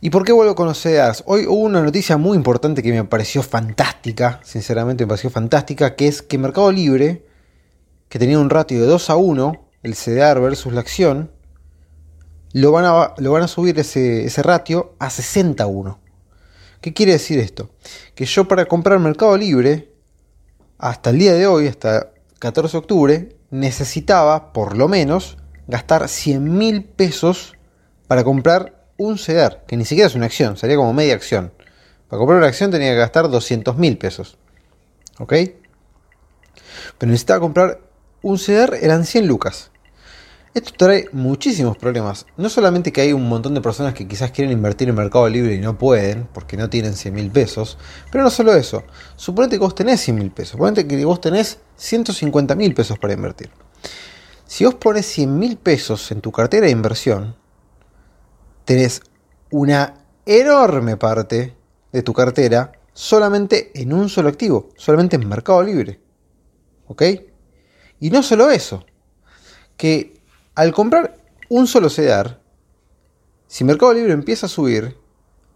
¿Y 0.01 0.11
por 0.11 0.25
qué 0.25 0.33
vuelvo 0.33 0.55
con 0.55 0.67
los 0.67 0.85
Hoy 1.25 1.47
hubo 1.47 1.63
una 1.63 1.83
noticia 1.83 2.17
muy 2.17 2.37
importante 2.37 2.83
que 2.83 2.93
me 2.93 3.05
pareció 3.05 3.43
fantástica, 3.43 4.41
sinceramente 4.45 5.05
me 5.05 5.09
pareció 5.09 5.31
fantástica, 5.31 5.97
que 5.97 6.09
es 6.09 6.23
que 6.23 6.37
Mercado 6.37 6.71
Libre, 6.71 7.27
que 8.09 8.19
tenía 8.19 8.39
un 8.39 8.51
ratio 8.51 8.81
de 8.81 8.87
2 8.87 9.11
a 9.11 9.17
1, 9.17 9.64
el 9.85 9.95
CDR 9.95 10.41
versus 10.41 10.73
la 10.73 10.81
acción, 10.81 11.31
lo 12.53 12.73
van 12.73 12.85
a, 12.85 13.45
a 13.45 13.49
subir 13.49 13.79
ese, 13.79 14.43
ratio 14.43 14.95
a 14.99 15.11
60 15.11 15.63
a 15.63 15.67
1. 15.67 16.01
¿Qué 16.81 16.93
quiere 16.93 17.13
decir 17.13 17.39
esto? 17.39 17.71
Que 18.15 18.25
yo 18.25 18.49
para 18.49 18.67
comprar 18.67 18.99
Mercado 18.99 19.37
Libre 19.37 19.93
hasta 20.79 21.11
el 21.11 21.19
día 21.19 21.35
de 21.35 21.47
hoy, 21.47 21.69
hasta 21.69 22.13
14 22.39 22.73
de 22.73 22.79
octubre, 22.79 23.37
necesitaba 23.51 24.53
por 24.53 24.77
lo 24.77 24.89
menos 24.89 25.37
gastar 25.67 26.09
100 26.09 26.57
mil 26.57 26.85
pesos 26.85 27.55
para 28.07 28.25
comprar 28.25 28.87
un 28.97 29.19
CEDAR, 29.19 29.65
que 29.67 29.77
ni 29.77 29.85
siquiera 29.85 30.07
es 30.09 30.15
una 30.15 30.27
acción, 30.27 30.57
sería 30.57 30.77
como 30.77 30.93
media 30.93 31.15
acción. 31.15 31.53
Para 32.09 32.19
comprar 32.19 32.39
una 32.39 32.49
acción 32.49 32.71
tenía 32.71 32.93
que 32.93 32.99
gastar 32.99 33.29
200 33.29 33.77
mil 33.77 33.99
pesos. 33.99 34.39
¿Ok? 35.19 35.33
Pero 36.99 37.11
necesitaba 37.11 37.41
comprar 37.41 37.81
un 38.23 38.39
CEDAR, 38.39 38.75
eran 38.81 39.05
100 39.05 39.27
lucas. 39.27 39.71
Esto 40.55 40.73
trae 40.77 41.09
muchísimos 41.11 41.77
problemas. 41.77 42.27
No 42.37 42.49
solamente 42.49 42.93
que 42.93 43.01
hay 43.01 43.13
un 43.13 43.29
montón 43.29 43.55
de 43.55 43.61
personas 43.61 43.93
que 43.93 44.07
quizás 44.07 44.31
quieren 44.31 44.53
invertir 44.53 44.89
en 44.89 44.95
Mercado 44.95 45.29
Libre 45.29 45.57
y 45.57 45.59
no 45.59 45.77
pueden, 45.77 46.29
porque 46.33 46.57
no 46.57 46.71
tienen 46.71 46.95
100 46.95 47.13
mil 47.13 47.29
pesos. 47.33 47.77
Pero 48.13 48.23
no 48.23 48.31
solo 48.31 48.55
eso. 48.55 48.85
Suponete 49.17 49.57
que 49.57 49.65
vos 49.65 49.75
tenés 49.75 50.01
100 50.03 50.17
mil 50.17 50.31
pesos. 50.31 50.53
Suponete 50.53 50.87
que 50.87 51.05
vos 51.05 51.21
tenés 51.21 51.59
150 51.75 52.55
mil 52.55 52.73
pesos 52.73 53.01
para 53.01 53.15
invertir. 53.15 53.51
Si 54.47 54.65
vos 54.65 54.77
pones 54.77 55.07
100 55.07 55.37
mil 55.37 55.57
pesos 55.57 56.13
en 56.13 56.21
tu 56.21 56.31
cartera 56.31 56.67
de 56.67 56.73
inversión, 56.73 57.35
tenés 58.65 59.03
una 59.51 59.95
enorme 60.25 60.97
parte 60.97 61.57
de 61.91 62.03
tu 62.05 62.13
cartera 62.13 62.71
solamente 62.93 63.73
en 63.75 63.93
un 63.93 64.09
solo 64.09 64.29
activo, 64.29 64.69
solamente 64.77 65.17
en 65.17 65.29
Mercado 65.29 65.65
Libre. 65.65 66.01
¿Ok? 66.87 67.03
Y 67.99 68.11
no 68.11 68.23
solo 68.23 68.51
eso, 68.51 68.87
que 69.77 70.14
al 70.55 70.73
comprar 70.73 71.17
un 71.49 71.67
solo 71.67 71.91
CEDAR, 71.91 72.41
si 73.47 73.65
Mercado 73.65 73.93
Libre 73.93 74.13
empieza 74.13 74.47
a 74.47 74.49
subir, 74.49 74.97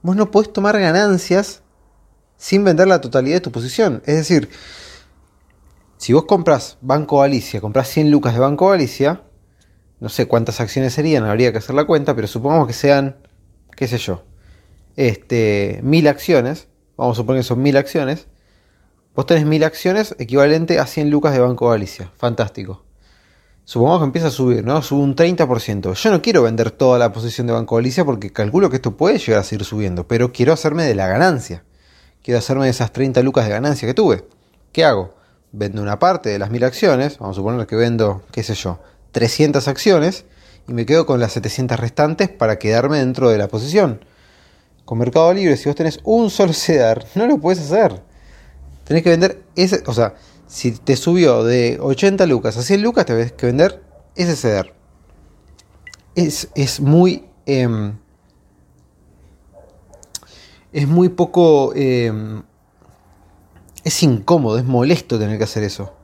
vos 0.03 0.17
no 0.17 0.31
podés 0.31 0.53
tomar 0.53 0.79
ganancias 0.79 1.63
sin 2.37 2.65
vender 2.65 2.89
la 2.89 3.01
totalidad 3.01 3.37
de 3.37 3.41
tu 3.41 3.53
posición. 3.53 4.03
Es 4.07 4.17
decir, 4.17 4.49
si 5.97 6.13
vos 6.13 6.25
compras 6.25 6.79
Banco 6.81 7.21
Galicia, 7.21 7.61
compras 7.61 7.89
100 7.89 8.11
lucas 8.11 8.35
de 8.35 8.41
Banco 8.41 8.69
Galicia, 8.69 9.23
no 10.01 10.09
sé 10.09 10.27
cuántas 10.27 10.61
acciones 10.61 10.93
serían, 10.95 11.25
habría 11.25 11.51
que 11.53 11.59
hacer 11.59 11.75
la 11.75 11.87
cuenta, 11.87 12.15
pero 12.15 12.29
supongamos 12.29 12.67
que 12.67 12.73
sean, 12.73 13.17
qué 13.77 13.89
sé 13.89 13.99
yo, 13.99 14.25
este, 14.97 15.81
mil 15.83 16.07
acciones, 16.07 16.69
vamos 16.97 17.17
a 17.17 17.21
suponer 17.23 17.41
que 17.41 17.49
son 17.49 17.63
mil 17.63 17.77
acciones, 17.77 18.29
vos 19.15 19.27
tenés 19.27 19.45
mil 19.45 19.65
acciones 19.65 20.15
equivalente 20.19 20.79
a 20.79 20.87
100 20.87 21.11
lucas 21.11 21.33
de 21.33 21.41
Banco 21.41 21.69
Galicia, 21.69 22.13
fantástico. 22.17 22.88
Supongamos 23.69 24.01
que 24.01 24.05
empieza 24.07 24.29
a 24.29 24.31
subir, 24.31 24.65
¿no? 24.65 24.81
Sube 24.81 25.03
un 25.03 25.15
30%. 25.15 25.93
Yo 25.93 26.11
no 26.11 26.23
quiero 26.23 26.43
vender 26.43 26.71
toda 26.71 26.99
la 26.99 27.13
posición 27.13 27.47
de 27.47 27.53
Banco 27.53 27.77
Galicia 27.77 28.03
porque 28.03 28.33
calculo 28.33 28.71
que 28.71 28.77
esto 28.77 28.97
puede 28.97 29.19
llegar 29.19 29.41
a 29.41 29.45
seguir 29.45 29.63
subiendo, 29.67 30.09
pero 30.09 30.33
quiero 30.33 30.55
hacerme 30.55 30.85
de 30.85 30.95
la 30.95 31.07
ganancia. 31.07 31.65
Quiero 32.23 32.39
hacerme 32.39 32.65
de 32.65 32.71
esas 32.71 32.95
30 32.95 33.21
lucas 33.21 33.45
de 33.45 33.51
ganancia 33.51 33.87
que 33.87 33.93
tuve. 33.93 34.25
¿Qué 34.73 34.87
hago? 34.87 35.13
Vendo 35.53 35.83
una 35.83 35.99
parte 35.99 36.31
de 36.31 36.39
las 36.39 36.51
mil 36.51 36.65
acciones, 36.65 37.19
vamos 37.19 37.37
a 37.37 37.41
suponer 37.41 37.67
que 37.67 37.77
vendo, 37.77 38.23
qué 38.33 38.43
sé 38.43 38.55
yo, 38.55 38.81
300 39.13 39.69
acciones 39.69 40.25
y 40.67 40.73
me 40.73 40.87
quedo 40.87 41.05
con 41.05 41.21
las 41.21 41.33
700 41.33 41.79
restantes 41.79 42.31
para 42.31 42.59
quedarme 42.59 43.01
dentro 43.01 43.29
de 43.29 43.37
la 43.37 43.49
posición. 43.49 44.03
Con 44.87 44.97
Mercado 44.97 45.35
Libre, 45.35 45.59
si 45.59 45.69
vos 45.69 45.77
tenés 45.77 46.01
un 46.05 46.31
solo 46.31 46.53
CEDAR, 46.55 47.05
no 47.15 47.27
lo 47.27 47.37
puedes 47.37 47.61
hacer. 47.61 48.01
Tenés 48.85 49.03
que 49.03 49.11
vender 49.11 49.43
ese, 49.57 49.83
o 49.85 49.93
sea, 49.93 50.15
si 50.49 50.73
te 50.73 50.97
subió 50.97 51.45
de 51.45 51.79
80 51.81 52.27
lucas 52.27 52.57
a 52.57 52.63
100 52.63 52.83
lucas, 52.83 53.07
te 53.07 53.15
ves 53.15 53.33
que 53.33 53.47
vender 53.47 53.83
ese 54.17 54.35
ceder. 54.35 54.75
Es, 56.15 56.49
es 56.55 56.81
muy. 56.81 57.27
Em, 57.47 57.97
es 60.73 60.89
muy 60.89 61.11
poco. 61.11 61.73
Em, 61.75 62.43
es 63.85 64.03
incómodo, 64.03 64.59
es 64.59 64.65
molesto 64.65 65.19
tener 65.19 65.39
que 65.39 65.45
hacer 65.45 65.63
eso. 65.63 65.95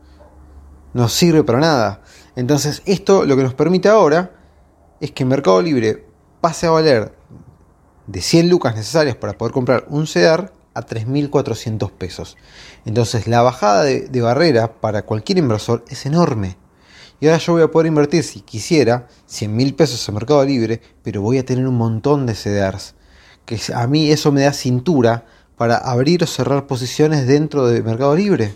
No 0.93 1.09
sirve 1.09 1.43
para 1.43 1.59
nada. 1.59 2.03
Entonces, 2.37 2.83
esto 2.85 3.25
lo 3.25 3.37
que 3.37 3.43
nos 3.43 3.55
permite 3.55 3.89
ahora 3.89 4.31
es 5.01 5.11
que 5.11 5.25
Mercado 5.25 5.61
Libre 5.61 6.07
pase 6.41 6.67
a 6.67 6.71
valer 6.71 7.15
de 8.07 8.21
100 8.21 8.51
lucas 8.51 8.77
necesarias 8.77 9.17
para 9.17 9.33
poder 9.33 9.53
comprar 9.53 9.87
un 9.89 10.07
CEDAR 10.07 10.53
a 10.75 10.85
3.400 10.85 11.91
pesos. 11.93 12.37
Entonces 12.85 13.27
la 13.27 13.43
bajada 13.43 13.85
de, 13.85 14.21
barrera 14.21 14.81
para 14.81 15.03
cualquier 15.03 15.39
inversor 15.39 15.85
es 15.89 16.05
enorme. 16.07 16.57
Y 17.21 17.27
ahora 17.27 17.39
yo 17.39 17.53
voy 17.55 17.63
a 17.63 17.71
poder 17.71 17.87
invertir, 17.87 18.25
si 18.25 18.41
quisiera, 18.41 19.09
100 19.27 19.57
mil 19.57 19.75
pesos 19.75 20.07
en 20.09 20.15
Mercado 20.15 20.45
Libre, 20.45 20.83
pero 21.03 21.23
voy 21.23 21.39
a 21.39 21.47
tener 21.47 21.67
un 21.67 21.77
montón 21.77 22.27
de 22.27 22.35
CDRs. 22.35 22.95
Que 23.47 23.59
a 23.75 23.87
mí 23.87 24.11
eso 24.11 24.33
me 24.33 24.43
da 24.43 24.53
cintura 24.53 25.25
para 25.57 25.77
abrir 25.77 26.23
o 26.25 26.27
cerrar 26.27 26.67
posiciones 26.67 27.27
dentro 27.27 27.67
de 27.67 27.83
Mercado 27.83 28.17
Libre. 28.17 28.55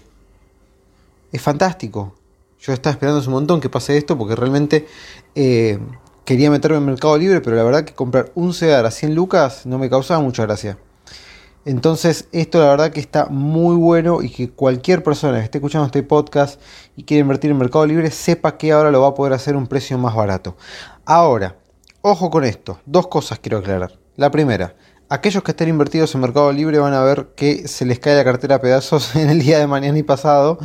Es 1.30 1.40
fantástico. 1.40 2.14
Yo 2.60 2.72
estaba 2.72 2.92
esperando 2.92 3.20
un 3.24 3.32
montón 3.32 3.60
que 3.60 3.70
pase 3.70 3.96
esto 3.96 4.18
porque 4.18 4.34
realmente 4.34 4.86
eh, 5.34 5.78
quería 6.24 6.50
meterme 6.50 6.78
en 6.78 6.86
Mercado 6.86 7.16
Libre, 7.16 7.40
pero 7.40 7.54
la 7.54 7.62
verdad 7.62 7.84
que 7.84 7.94
comprar 7.94 8.32
un 8.34 8.52
CDR 8.52 8.84
a 8.84 8.90
100 8.90 9.14
lucas 9.14 9.64
no 9.66 9.78
me 9.78 9.88
causaba 9.88 10.20
mucha 10.20 10.42
gracia. 10.44 10.76
Entonces, 11.68 12.28
esto 12.32 12.60
la 12.60 12.70
verdad 12.70 12.92
que 12.92 13.00
está 13.00 13.26
muy 13.26 13.76
bueno 13.76 14.22
y 14.22 14.30
que 14.30 14.48
cualquier 14.48 15.02
persona 15.02 15.36
que 15.36 15.44
esté 15.44 15.58
escuchando 15.58 15.84
este 15.84 16.02
podcast 16.02 16.58
y 16.96 17.02
quiere 17.02 17.20
invertir 17.20 17.50
en 17.50 17.58
Mercado 17.58 17.84
Libre 17.84 18.10
sepa 18.10 18.56
que 18.56 18.72
ahora 18.72 18.90
lo 18.90 19.02
va 19.02 19.08
a 19.08 19.14
poder 19.14 19.34
hacer 19.34 19.54
un 19.54 19.66
precio 19.66 19.98
más 19.98 20.14
barato. 20.14 20.56
Ahora, 21.04 21.56
ojo 22.00 22.30
con 22.30 22.44
esto, 22.44 22.80
dos 22.86 23.08
cosas 23.08 23.38
quiero 23.40 23.58
aclarar. 23.58 23.98
La 24.16 24.30
primera, 24.30 24.76
aquellos 25.10 25.42
que 25.42 25.50
estén 25.50 25.68
invertidos 25.68 26.14
en 26.14 26.22
Mercado 26.22 26.50
Libre 26.52 26.78
van 26.78 26.94
a 26.94 27.04
ver 27.04 27.34
que 27.36 27.68
se 27.68 27.84
les 27.84 27.98
cae 27.98 28.16
la 28.16 28.24
cartera 28.24 28.54
a 28.54 28.60
pedazos 28.62 29.14
en 29.14 29.28
el 29.28 29.40
día 29.40 29.58
de 29.58 29.66
mañana 29.66 29.98
y 29.98 30.02
pasado. 30.02 30.58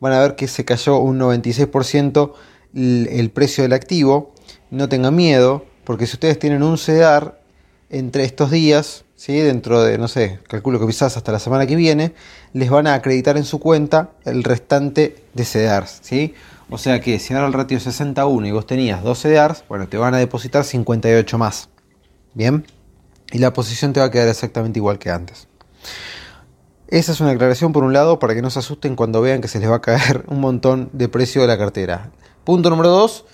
Van 0.00 0.12
a 0.12 0.20
ver 0.20 0.36
que 0.36 0.48
se 0.48 0.66
cayó 0.66 0.98
un 0.98 1.18
96% 1.18 2.34
el 2.74 3.30
precio 3.30 3.62
del 3.62 3.72
activo. 3.72 4.34
No 4.70 4.90
tengan 4.90 5.16
miedo, 5.16 5.64
porque 5.84 6.06
si 6.06 6.16
ustedes 6.16 6.38
tienen 6.38 6.62
un 6.62 6.76
CEDAR 6.76 7.40
entre 7.88 8.24
estos 8.24 8.50
días, 8.50 9.06
¿sí? 9.22 9.38
dentro 9.38 9.84
de, 9.84 9.98
no 9.98 10.08
sé, 10.08 10.40
calculo 10.48 10.80
que 10.80 10.86
quizás 10.86 11.16
hasta 11.16 11.30
la 11.30 11.38
semana 11.38 11.64
que 11.64 11.76
viene, 11.76 12.12
les 12.54 12.70
van 12.70 12.88
a 12.88 12.94
acreditar 12.94 13.36
en 13.36 13.44
su 13.44 13.60
cuenta 13.60 14.10
el 14.24 14.42
restante 14.42 15.24
de 15.32 15.44
CEDARs. 15.44 16.00
¿sí? 16.02 16.34
O 16.70 16.76
sea 16.76 17.00
que 17.00 17.20
si 17.20 17.32
ahora 17.32 17.46
el 17.46 17.52
ratio 17.52 17.76
es 17.76 17.84
61 17.84 18.48
y 18.48 18.50
vos 18.50 18.66
tenías 18.66 19.04
2 19.04 19.22
CEDARs, 19.22 19.62
bueno, 19.68 19.86
te 19.86 19.96
van 19.96 20.14
a 20.14 20.18
depositar 20.18 20.64
58 20.64 21.38
más. 21.38 21.68
¿Bien? 22.34 22.66
Y 23.30 23.38
la 23.38 23.52
posición 23.52 23.92
te 23.92 24.00
va 24.00 24.06
a 24.06 24.10
quedar 24.10 24.26
exactamente 24.26 24.80
igual 24.80 24.98
que 24.98 25.10
antes. 25.10 25.46
Esa 26.88 27.12
es 27.12 27.20
una 27.20 27.30
aclaración 27.30 27.72
por 27.72 27.84
un 27.84 27.92
lado 27.92 28.18
para 28.18 28.34
que 28.34 28.42
no 28.42 28.50
se 28.50 28.58
asusten 28.58 28.96
cuando 28.96 29.22
vean 29.22 29.40
que 29.40 29.48
se 29.48 29.60
les 29.60 29.70
va 29.70 29.76
a 29.76 29.80
caer 29.80 30.24
un 30.28 30.40
montón 30.40 30.90
de 30.92 31.08
precio 31.08 31.42
de 31.42 31.46
la 31.46 31.58
cartera. 31.58 32.10
Punto 32.42 32.70
número 32.70 32.88
2 32.88 33.24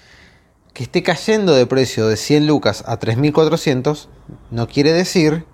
que 0.74 0.82
esté 0.82 1.02
cayendo 1.02 1.54
de 1.54 1.64
precio 1.64 2.06
de 2.06 2.18
100 2.18 2.46
lucas 2.46 2.84
a 2.86 3.00
3.400 3.00 4.08
no 4.50 4.68
quiere 4.68 4.92
decir 4.92 5.46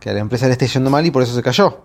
que 0.00 0.10
a 0.10 0.12
la 0.12 0.20
empresa 0.20 0.46
le 0.46 0.52
esté 0.52 0.66
yendo 0.66 0.90
mal 0.90 1.04
y 1.06 1.10
por 1.10 1.22
eso 1.22 1.34
se 1.34 1.42
cayó. 1.42 1.82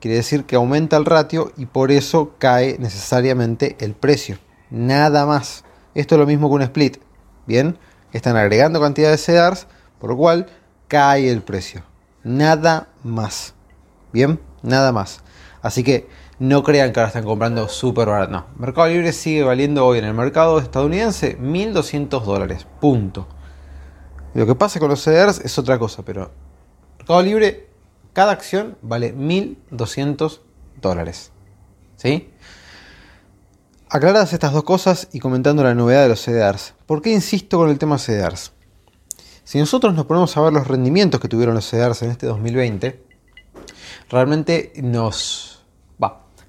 Quiere 0.00 0.16
decir 0.16 0.44
que 0.44 0.56
aumenta 0.56 0.96
el 0.96 1.04
ratio 1.04 1.52
y 1.56 1.66
por 1.66 1.90
eso 1.90 2.34
cae 2.38 2.76
necesariamente 2.78 3.76
el 3.80 3.94
precio. 3.94 4.38
Nada 4.70 5.26
más. 5.26 5.64
Esto 5.94 6.14
es 6.14 6.18
lo 6.18 6.26
mismo 6.26 6.48
que 6.48 6.54
un 6.54 6.62
split. 6.62 6.98
Bien, 7.46 7.78
están 8.12 8.36
agregando 8.36 8.80
cantidad 8.80 9.10
de 9.10 9.18
CEDARs, 9.18 9.66
por 9.98 10.10
lo 10.10 10.16
cual 10.16 10.46
cae 10.88 11.30
el 11.30 11.42
precio. 11.42 11.82
Nada 12.22 12.88
más. 13.02 13.54
Bien, 14.12 14.40
nada 14.62 14.92
más. 14.92 15.22
Así 15.62 15.82
que 15.82 16.08
no 16.38 16.62
crean 16.62 16.92
que 16.92 17.00
ahora 17.00 17.08
están 17.08 17.24
comprando 17.24 17.68
súper 17.68 18.08
barato. 18.08 18.32
No, 18.32 18.46
Mercado 18.58 18.88
Libre 18.88 19.12
sigue 19.12 19.42
valiendo 19.42 19.86
hoy 19.86 19.98
en 19.98 20.04
el 20.04 20.14
mercado 20.14 20.58
estadounidense 20.58 21.38
1.200 21.38 22.22
dólares. 22.22 22.66
Punto. 22.80 23.26
Lo 24.34 24.46
que 24.46 24.54
pasa 24.54 24.78
con 24.78 24.90
los 24.90 25.02
CDRs 25.02 25.40
es 25.40 25.58
otra 25.58 25.78
cosa, 25.78 26.04
pero 26.04 26.30
Mercado 27.06 27.22
Libre, 27.22 27.68
cada 28.12 28.32
acción 28.32 28.76
vale 28.82 29.14
1.200 29.14 30.40
dólares. 30.82 31.30
¿Sí? 31.94 32.30
Aclaradas 33.88 34.32
estas 34.32 34.52
dos 34.52 34.64
cosas 34.64 35.06
y 35.12 35.20
comentando 35.20 35.62
la 35.62 35.76
novedad 35.76 36.02
de 36.02 36.08
los 36.08 36.20
CDRs. 36.20 36.74
¿Por 36.84 37.02
qué 37.02 37.12
insisto 37.12 37.58
con 37.58 37.70
el 37.70 37.78
tema 37.78 37.98
CDRs? 37.98 38.50
Si 39.44 39.60
nosotros 39.60 39.94
nos 39.94 40.06
ponemos 40.06 40.36
a 40.36 40.40
ver 40.40 40.52
los 40.52 40.66
rendimientos 40.66 41.20
que 41.20 41.28
tuvieron 41.28 41.54
los 41.54 41.70
CDRs 41.70 42.02
en 42.02 42.10
este 42.10 42.26
2020, 42.26 43.00
realmente 44.10 44.72
nos 44.82 45.62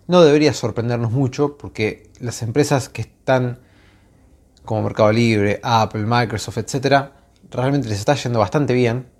no 0.07 0.23
debería 0.23 0.53
sorprendernos 0.53 1.11
mucho 1.11 1.55
porque 1.57 2.09
las 2.19 2.41
empresas 2.41 2.89
que 2.89 3.01
están 3.01 3.59
como 4.65 4.81
Mercado 4.81 5.11
Libre, 5.11 5.59
Apple, 5.61 6.05
Microsoft, 6.07 6.57
etcétera, 6.57 7.11
realmente 7.51 7.89
les 7.89 7.99
está 7.99 8.15
yendo 8.15 8.39
bastante 8.39 8.73
bien. 8.73 9.16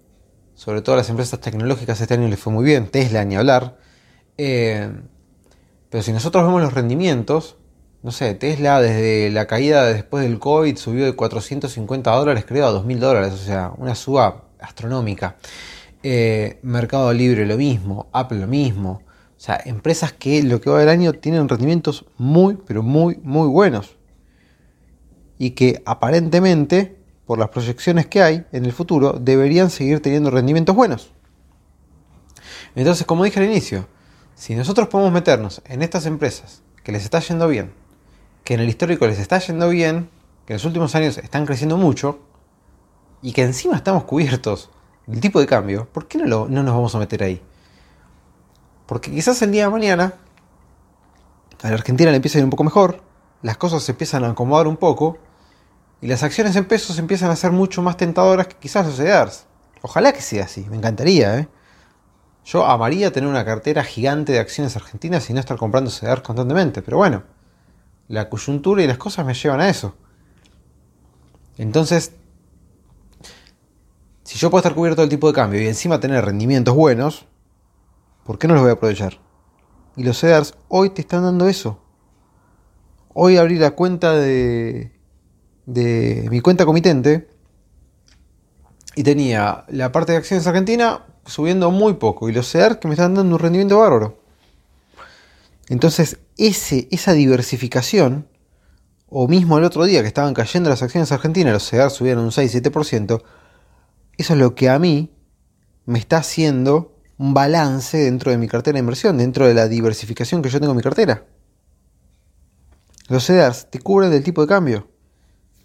Sobre 0.58 0.82
todo 0.82 0.96
las 0.96 1.08
empresas 1.12 1.40
tecnológicas 1.40 2.02
este 2.02 2.16
año 2.16 2.28
les 2.28 2.40
fue 2.40 2.52
muy 2.52 2.66
bien, 2.66 2.88
Tesla 2.88 3.24
ni 3.24 3.36
hablar. 3.36 3.78
Eh, 4.40 4.92
pero 5.92 6.02
si 6.02 6.12
nosotros 6.12 6.44
vemos 6.44 6.64
los 6.64 6.74
rendimientos, 6.74 7.58
no 8.02 8.10
sé, 8.12 8.34
Tesla 8.34 8.82
desde 8.82 9.30
la 9.30 9.46
caída 9.46 9.86
después 9.86 10.24
del 10.24 10.40
COVID 10.40 10.76
subió 10.78 11.06
de 11.06 11.14
450 11.14 12.10
dólares 12.10 12.44
creo 12.48 12.66
a 12.66 12.72
2.000 12.72 12.98
dólares, 12.98 13.34
o 13.34 13.38
sea, 13.38 13.72
una 13.78 13.94
suba 13.94 14.46
astronómica. 14.60 15.36
Eh, 16.02 16.58
Mercado 16.64 17.14
Libre 17.14 17.46
lo 17.46 17.56
mismo, 17.56 18.08
Apple 18.12 18.40
lo 18.40 18.48
mismo. 18.48 19.04
O 19.38 19.40
sea, 19.40 19.62
empresas 19.64 20.12
que 20.12 20.42
lo 20.42 20.60
que 20.60 20.72
va 20.72 20.80
del 20.80 20.90
año 20.90 21.14
tienen 21.14 21.48
rendimientos 21.48 22.06
muy, 22.18 22.58
pero 22.66 22.82
muy, 22.82 23.20
muy 23.22 23.48
buenos. 23.48 23.96
Y 25.38 25.52
que 25.52 25.84
aparentemente, 25.86 26.97
por 27.28 27.38
las 27.38 27.50
proyecciones 27.50 28.08
que 28.08 28.24
hay 28.24 28.46
en 28.54 28.66
el 28.66 28.72
futuro, 28.72 29.14
deberían 29.20 29.70
seguir 29.70 30.02
teniendo 30.02 30.32
rendimientos 30.32 30.76
buenos. 30.76 31.12
Entonces, 32.74 33.06
como 33.06 33.26
dije 33.26 33.40
al 33.40 33.46
inicio, 33.46 33.86
si 34.34 34.56
nosotros 34.56 34.88
podemos 34.88 35.12
meternos 35.12 35.62
en 35.66 35.82
estas 35.82 36.06
empresas 36.06 36.64
que 36.84 36.94
les 36.94 37.04
está 37.04 37.20
yendo 37.20 37.50
bien, 37.50 37.74
que 38.46 38.54
en 38.54 38.62
el 38.62 38.70
histórico 38.70 39.06
les 39.06 39.20
está 39.20 39.40
yendo 39.40 39.68
bien, 39.68 40.10
que 40.46 40.54
en 40.54 40.56
los 40.56 40.66
últimos 40.66 40.96
años 40.96 41.18
están 41.18 41.46
creciendo 41.46 41.76
mucho, 41.76 42.20
y 43.22 43.34
que 43.34 43.44
encima 43.44 43.76
estamos 43.76 44.06
cubiertos 44.06 44.70
del 45.06 45.20
tipo 45.20 45.42
de 45.42 45.48
cambio, 45.48 45.90
¿por 45.92 46.08
qué 46.08 46.20
no, 46.20 46.48
no 46.48 46.64
nos 46.64 46.76
vamos 46.76 46.96
a 46.96 47.00
meter 47.00 47.24
ahí? 47.24 47.42
Porque 48.86 49.12
quizás 49.12 49.42
el 49.42 49.52
día 49.52 49.66
de 49.66 49.72
mañana 49.72 50.14
a 51.62 51.68
la 51.68 51.74
Argentina 51.74 52.10
le 52.10 52.16
empieza 52.16 52.38
a 52.38 52.40
ir 52.40 52.46
un 52.46 52.52
poco 52.52 52.64
mejor, 52.64 53.02
las 53.42 53.58
cosas 53.58 53.84
se 53.84 53.92
empiezan 53.92 54.24
a 54.24 54.30
acomodar 54.30 54.68
un 54.68 54.78
poco 54.78 55.18
y 56.02 56.08
las 56.08 56.24
acciones 56.24 56.56
en 56.56 56.66
pesos 56.66 57.00
empiezan 57.00 57.32
a 57.32 57.36
ser 57.36 57.52
mucho 57.52 57.82
más 57.82 57.98
tentadoras 57.98 58.48
que 58.48 58.56
quizás 58.56 58.86
los 58.86 58.96
CDRs. 58.98 59.46
Ojalá 59.82 60.14
que 60.14 60.22
sea 60.22 60.46
así, 60.46 60.66
me 60.70 60.78
encantaría. 60.78 61.40
¿eh? 61.40 61.48
Yo 62.46 62.66
amaría 62.66 63.12
tener 63.12 63.30
una 63.30 63.46
cartera 63.46 63.84
gigante 63.84 64.34
de 64.34 64.40
acciones 64.40 64.76
argentinas 64.76 65.30
y 65.30 65.34
no 65.34 65.40
estar 65.40 65.58
comprando 65.58 65.90
CDRs 65.92 66.22
constantemente, 66.22 66.82
pero 66.82 66.98
bueno, 66.98 67.24
la 68.08 68.30
coyuntura 68.30 68.84
y 68.84 68.88
las 68.88 68.98
cosas 68.98 69.26
me 69.26 69.34
llevan 69.34 69.62
a 69.62 69.70
eso. 69.70 69.96
Entonces, 71.58 72.14
si 74.24 74.38
yo 74.38 74.50
puedo 74.50 74.60
estar 74.60 74.76
cubierto 74.76 75.02
del 75.02 75.10
tipo 75.10 75.28
de 75.28 75.34
cambio 75.34 75.62
y 75.62 75.68
encima 75.68 76.00
tener 76.00 76.24
rendimientos 76.24 76.76
buenos, 76.76 77.26
¿Por 78.28 78.38
qué 78.38 78.50
no 78.50 78.56
los 78.56 78.64
voy 78.64 78.72
a 78.72 78.74
aprovechar? 78.74 79.20
Y 79.96 80.04
los 80.04 80.20
CEDARs 80.20 80.54
hoy 80.68 80.90
te 80.90 81.00
están 81.00 81.24
dando 81.24 81.48
eso. 81.48 81.80
Hoy 83.14 83.38
abrí 83.38 83.58
la 83.58 83.72
cuenta 83.72 84.16
de, 84.16 84.92
de 85.68 86.28
mi 86.32 86.40
cuenta 86.40 86.66
comitente 86.66 87.28
y 88.96 89.04
tenía 89.04 89.66
la 89.68 89.92
parte 89.92 90.14
de 90.14 90.18
acciones 90.18 90.48
argentina 90.48 91.06
subiendo 91.26 91.70
muy 91.72 91.96
poco 91.96 92.30
y 92.30 92.32
los 92.34 92.50
CEDARs 92.50 92.78
que 92.78 92.88
me 92.88 92.96
están 92.96 93.14
dando 93.14 93.36
un 93.36 93.40
rendimiento 93.40 93.78
bárbaro. 93.78 94.20
Entonces, 95.68 96.20
ese, 96.38 96.88
esa 96.90 97.12
diversificación, 97.12 98.28
o 99.10 99.28
mismo 99.28 99.58
el 99.58 99.66
otro 99.66 99.84
día 99.84 100.02
que 100.02 100.08
estaban 100.08 100.34
cayendo 100.34 100.70
las 100.70 100.82
acciones 100.82 101.12
argentinas, 101.12 101.54
los 101.54 101.70
CEDAR 101.70 101.92
subieron 101.92 102.24
un 102.24 102.32
6-7%, 102.32 103.22
eso 104.18 104.34
es 104.34 104.40
lo 104.40 104.56
que 104.56 104.70
a 104.70 104.80
mí 104.80 105.12
me 105.86 106.00
está 106.00 106.18
haciendo 106.18 106.96
un 107.18 107.34
balance 107.34 107.98
dentro 107.98 108.32
de 108.32 108.38
mi 108.38 108.48
cartera 108.48 108.76
de 108.76 108.80
inversión, 108.80 109.18
dentro 109.18 109.46
de 109.46 109.54
la 109.54 109.68
diversificación 109.68 110.42
que 110.42 110.50
yo 110.50 110.60
tengo 110.60 110.72
en 110.72 110.78
mi 110.78 110.84
cartera. 110.84 111.26
Los 113.10 113.26
CEDARs 113.26 113.70
te 113.70 113.80
cubren 113.80 114.12
del 114.12 114.24
tipo 114.24 114.42
de 114.42 114.48
cambio. 114.48 114.97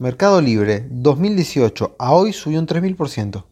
Mercado 0.03 0.41
Libre 0.41 0.85
2018 0.91 1.95
a 1.97 2.13
hoy 2.13 2.33
subió 2.33 2.59
un 2.59 2.67
3000%. 2.67 3.45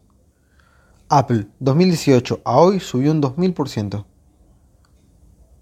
Apple 1.07 1.47
2018 1.59 2.41
a 2.43 2.57
hoy 2.57 2.81
subió 2.81 3.11
un 3.11 3.21
2000%. 3.21 4.03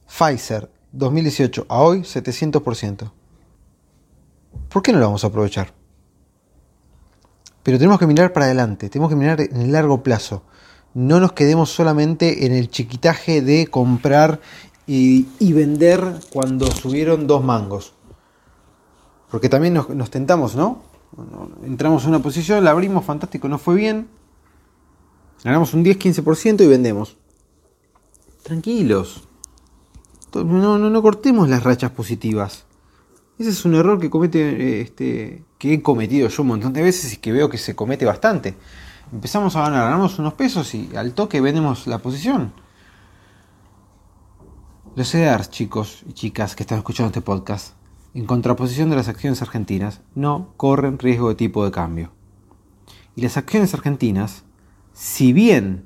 Pfizer 0.08 0.72
2018 0.92 1.68
a 1.70 1.82
hoy 1.84 2.00
700%. 2.00 3.12
¿Por 4.68 4.82
qué 4.82 4.92
no 4.92 4.98
lo 4.98 5.06
vamos 5.06 5.24
a 5.24 5.28
aprovechar? 5.28 5.76
Pero 7.62 7.78
tenemos 7.78 8.00
que 8.00 8.08
mirar 8.08 8.34
para 8.34 8.48
adelante, 8.48 8.90
tenemos 8.90 9.12
que 9.12 9.16
mirar 9.16 9.42
en 9.42 9.62
el 9.62 9.72
largo 9.72 10.02
plazo 10.02 10.42
no 10.94 11.20
nos 11.20 11.34
quedemos 11.34 11.70
solamente 11.70 12.46
en 12.46 12.54
el 12.54 12.70
chiquitaje 12.70 13.42
de 13.42 13.68
comprar 13.68 14.40
y, 14.88 15.28
vender 15.54 16.02
cuando 16.34 16.66
subieron 16.72 17.28
dos 17.28 17.44
mangos. 17.44 17.94
Porque 19.30 19.50
también 19.50 19.74
nos, 19.74 20.10
tentamos, 20.10 20.56
¿no? 20.56 20.82
Entramos 21.64 22.04
en 22.04 22.10
una 22.10 22.20
posición, 22.20 22.64
la 22.64 22.72
abrimos, 22.72 23.06
fantástico, 23.06 23.48
no 23.48 23.58
fue 23.58 23.76
bien. 23.76 24.08
Ganamos 25.44 25.74
un 25.74 25.84
10-15% 25.86 26.62
y 26.62 26.68
vendemos. 26.68 27.18
Tranquilos. 28.44 29.28
No, 30.34 30.78
no, 30.78 30.90
no 30.90 31.02
cortemos 31.02 31.50
las 31.50 31.64
rachas 31.64 31.92
positivas. 31.92 32.66
Ese 33.38 33.50
es 33.50 33.66
un 33.66 33.76
error 33.76 34.00
que 34.00 34.10
comete 34.10 34.82
este, 34.82 35.44
que 35.58 35.74
he 35.74 35.82
cometido 35.82 36.28
yo 36.28 36.42
un 36.42 36.50
montón 36.50 36.74
de 36.74 36.82
veces 36.82 37.14
y 37.14 37.18
que 37.18 37.32
veo 37.32 37.50
que 37.50 37.58
se 37.58 37.76
comete 37.76 38.06
bastante 38.06 38.56
empezamos 39.12 39.56
a 39.56 39.62
ganar, 39.62 39.86
ganamos 39.86 40.20
unos 40.20 40.34
pesos 40.34 40.74
y 40.76 40.96
al 40.96 41.14
toque 41.14 41.42
vendemos 41.42 41.88
la 41.88 42.00
posición. 42.00 42.54
Los 44.96 45.10
CDRs, 45.10 45.50
chicos 45.50 46.04
y 46.08 46.14
chicas 46.14 46.56
que 46.56 46.64
están 46.64 46.80
escuchando 46.80 47.08
este 47.08 47.22
podcast, 47.22 47.74
en 48.20 48.26
contraposición 48.26 48.90
de 48.90 48.98
las 48.98 49.08
acciones 49.08 49.42
argentinas, 49.42 50.02
no 50.14 50.54
corren 50.58 51.00
riesgo 51.00 51.30
de 51.30 51.36
tipo 51.36 51.64
de 51.64 51.72
cambio. 51.72 52.12
Y 53.16 53.22
las 53.22 53.38
acciones 53.38 53.74
argentinas, 53.74 54.44
si 54.92 55.32
bien 55.32 55.86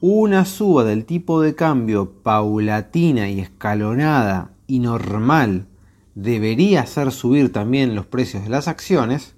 una 0.00 0.46
suba 0.46 0.84
del 0.84 1.04
tipo 1.04 1.42
de 1.42 1.54
cambio 1.54 2.22
paulatina 2.22 3.28
y 3.28 3.40
escalonada 3.40 4.52
y 4.66 4.78
normal 4.78 5.66
debería 6.14 6.80
hacer 6.80 7.12
subir 7.12 7.52
también 7.52 7.94
los 7.94 8.06
precios 8.06 8.44
de 8.44 8.48
las 8.48 8.68
acciones, 8.68 9.34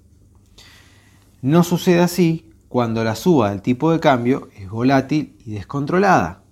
no 1.41 1.63
sucede 1.63 1.99
así 1.99 2.53
cuando 2.69 3.03
la 3.03 3.15
suba 3.17 3.49
del 3.49 3.61
tipo 3.61 3.91
de 3.91 3.99
cambio 3.99 4.47
es 4.55 4.69
volátil 4.69 5.35
y 5.45 5.51
descontrolada. 5.51 6.43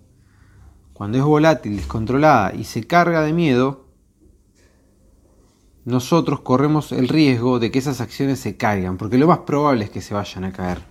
Cuando 0.91 1.17
es 1.17 1.23
volátil, 1.23 1.77
descontrolada 1.77 2.53
y 2.53 2.65
se 2.65 2.85
carga 2.85 3.21
de 3.21 3.31
miedo, 3.31 3.86
nosotros 5.87 6.41
corremos 6.41 6.91
el 6.91 7.07
riesgo 7.07 7.59
de 7.59 7.71
que 7.71 7.79
esas 7.79 8.01
acciones 8.01 8.41
se 8.41 8.57
caigan, 8.57 8.97
porque 8.97 9.17
lo 9.17 9.25
más 9.25 9.39
probable 9.39 9.85
es 9.85 9.89
que 9.89 10.01
se 10.01 10.13
vayan 10.13 10.43
a 10.43 10.51
caer. 10.51 10.81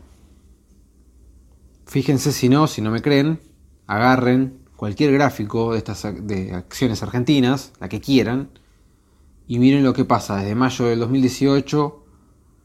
Fíjense 1.84 2.32
si 2.32 2.48
no, 2.48 2.66
si 2.66 2.80
no 2.80 2.90
me 2.90 3.02
creen, 3.02 3.38
agarren 3.86 4.56
cualquier 4.74 5.12
gráfico 5.12 5.72
de 5.72 5.78
estas 5.78 6.02
de 6.26 6.54
acciones 6.54 7.02
argentinas, 7.02 7.74
la 7.78 7.90
que 7.90 8.00
quieran, 8.00 8.48
y 9.46 9.58
miren 9.58 9.84
lo 9.84 9.92
que 9.92 10.06
pasa 10.06 10.38
desde 10.38 10.54
mayo 10.54 10.86
del 10.86 11.00
2018 11.00 12.02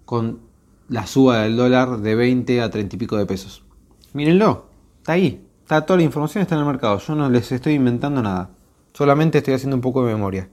con 0.05 0.39
la 0.87 1.07
suba 1.07 1.39
del 1.39 1.57
dólar 1.57 1.97
de 1.97 2.15
20 2.15 2.61
a 2.61 2.71
30 2.71 2.95
y 2.95 2.99
pico 2.99 3.17
de 3.17 3.25
pesos. 3.25 3.65
Mírenlo, 4.13 4.67
está 4.99 5.11
ahí, 5.11 5.45
está 5.63 5.85
toda 5.85 5.97
la 5.97 6.03
información 6.03 6.43
está 6.43 6.55
en 6.55 6.61
el 6.61 6.67
mercado, 6.67 6.97
yo 6.97 7.13
no 7.13 7.29
les 7.29 7.51
estoy 7.51 7.73
inventando 7.73 8.21
nada, 8.21 8.51
solamente 8.93 9.39
estoy 9.39 9.55
haciendo 9.55 9.75
un 9.75 9.81
poco 9.81 10.05
de 10.05 10.13
memoria. 10.13 10.49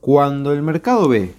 Cuando 0.00 0.52
el 0.52 0.62
mercado 0.62 1.08
ve 1.08 1.34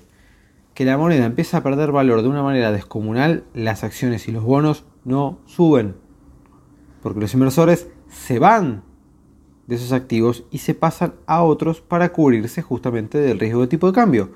que 0.73 0.85
la 0.85 0.97
moneda 0.97 1.25
empieza 1.25 1.57
a 1.57 1.63
perder 1.63 1.91
valor 1.91 2.21
de 2.21 2.27
una 2.27 2.43
manera 2.43 2.71
descomunal, 2.71 3.43
las 3.53 3.83
acciones 3.83 4.27
y 4.27 4.31
los 4.31 4.43
bonos 4.43 4.85
no 5.03 5.39
suben, 5.45 5.95
porque 7.01 7.19
los 7.19 7.33
inversores 7.33 7.87
se 8.09 8.39
van 8.39 8.83
de 9.67 9.75
esos 9.75 9.91
activos 9.91 10.43
y 10.51 10.59
se 10.59 10.73
pasan 10.73 11.13
a 11.25 11.43
otros 11.43 11.81
para 11.81 12.11
cubrirse 12.11 12.61
justamente 12.61 13.17
del 13.17 13.39
riesgo 13.39 13.61
de 13.61 13.67
tipo 13.67 13.87
de 13.87 13.93
cambio. 13.93 14.31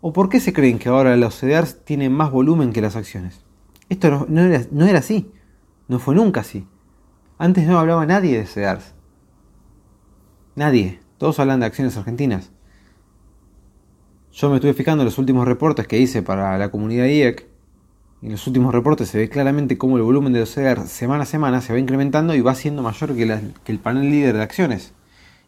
¿O 0.00 0.12
por 0.12 0.28
qué 0.28 0.40
se 0.40 0.52
creen 0.52 0.78
que 0.78 0.90
ahora 0.90 1.16
los 1.16 1.34
CDRs 1.34 1.84
tienen 1.84 2.12
más 2.12 2.30
volumen 2.30 2.72
que 2.72 2.82
las 2.82 2.94
acciones? 2.94 3.44
Esto 3.88 4.26
no, 4.28 4.42
era, 4.42 4.98
así. 4.98 5.32
No 5.88 5.98
fue 5.98 6.14
nunca 6.14 6.40
así. 6.40 6.66
Antes 7.38 7.66
no 7.66 7.78
hablaba 7.78 8.06
nadie 8.06 8.38
de 8.38 8.46
CDRs. 8.46 8.94
Nadie. 10.54 11.00
Todos 11.18 11.40
hablan 11.40 11.60
de 11.60 11.66
acciones 11.66 11.96
argentinas. 11.96 12.50
Yo 14.34 14.50
me 14.50 14.56
estuve 14.56 14.74
fijando 14.74 15.02
en 15.02 15.04
los 15.04 15.18
últimos 15.18 15.46
reportes 15.46 15.86
que 15.86 15.96
hice 15.96 16.20
para 16.20 16.58
la 16.58 16.68
comunidad 16.72 17.06
IEC. 17.06 17.46
En 18.20 18.32
los 18.32 18.44
últimos 18.48 18.74
reportes 18.74 19.08
se 19.08 19.18
ve 19.18 19.28
claramente 19.28 19.78
cómo 19.78 19.96
el 19.96 20.02
volumen 20.02 20.32
de 20.32 20.40
los 20.40 20.50
CDRs 20.52 20.88
semana 20.90 21.22
a 21.22 21.26
semana 21.26 21.60
se 21.60 21.72
va 21.72 21.78
incrementando 21.78 22.34
y 22.34 22.40
va 22.40 22.56
siendo 22.56 22.82
mayor 22.82 23.14
que, 23.14 23.72
el 23.72 23.78
panel 23.78 24.10
líder 24.10 24.34
de 24.34 24.42
acciones. 24.42 24.92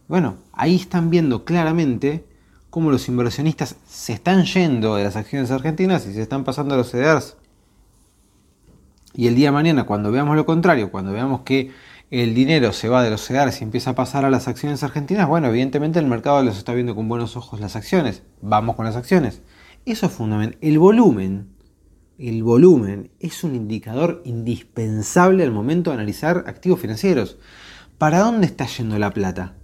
Bueno, 0.07 0.37
ahí 0.53 0.77
están 0.77 1.11
viendo 1.11 1.45
claramente 1.45 2.25
cómo 2.71 2.93
los 2.93 3.09
inversionistas 3.09 3.75
se 3.89 4.13
están 4.13 4.45
yendo 4.45 4.95
de 4.95 5.03
las 5.03 5.17
acciones 5.17 5.51
argentinas 5.51 6.07
y 6.07 6.13
se 6.13 6.23
están 6.23 6.45
pasando 6.45 6.75
a 6.75 6.77
los 6.77 6.93
CDRs. 6.93 7.37
Y 9.15 9.27
el 9.27 9.35
día 9.35 9.49
de 9.49 9.53
mañana, 9.53 9.85
cuando 9.85 10.13
veamos 10.13 10.37
lo 10.37 10.47
contrario, 10.47 10.93
cuando 10.93 11.11
veamos 11.11 11.41
que 11.41 11.73
el 12.11 12.35
dinero 12.35 12.73
se 12.73 12.89
va 12.89 13.03
de 13.03 13.11
los 13.11 13.27
CDRs 13.27 13.61
y 13.61 13.65
empieza 13.65 13.91
a 13.91 13.95
pasar 13.95 14.25
a 14.25 14.31
las 14.31 14.47
acciones 14.47 14.83
argentinas, 14.85 15.27
bueno, 15.27 15.49
evidentemente 15.49 15.99
el 15.99 16.07
mercado 16.07 16.43
los 16.43 16.57
está 16.57 16.73
viendo 16.73 16.95
con 16.95 17.09
buenos 17.09 17.37
ojos 17.37 17.59
las 17.59 17.75
acciones. 17.75 18.23
Vamos 18.41 18.77
con 18.77 18.85
las 18.85 18.97
acciones. 18.97 19.43
Eso 19.85 20.07
es 20.07 20.13
fundamental. 20.13 20.59
El 20.61 20.79
volumen, 20.79 21.49
el 22.19 22.43
volumen 22.45 23.11
es 23.19 23.43
un 23.43 23.57
indicador 23.57 24.23
indispensable 24.25 25.43
al 25.43 25.51
momento 25.51 25.91
de 25.91 25.95
analizar 25.97 26.45
activos 26.47 26.81
financieros. 26.81 27.39
¿Para 27.99 28.21
dónde 28.21 28.47
está 28.47 28.67
yendo 28.67 28.99
la 28.99 29.11
plata? 29.11 29.57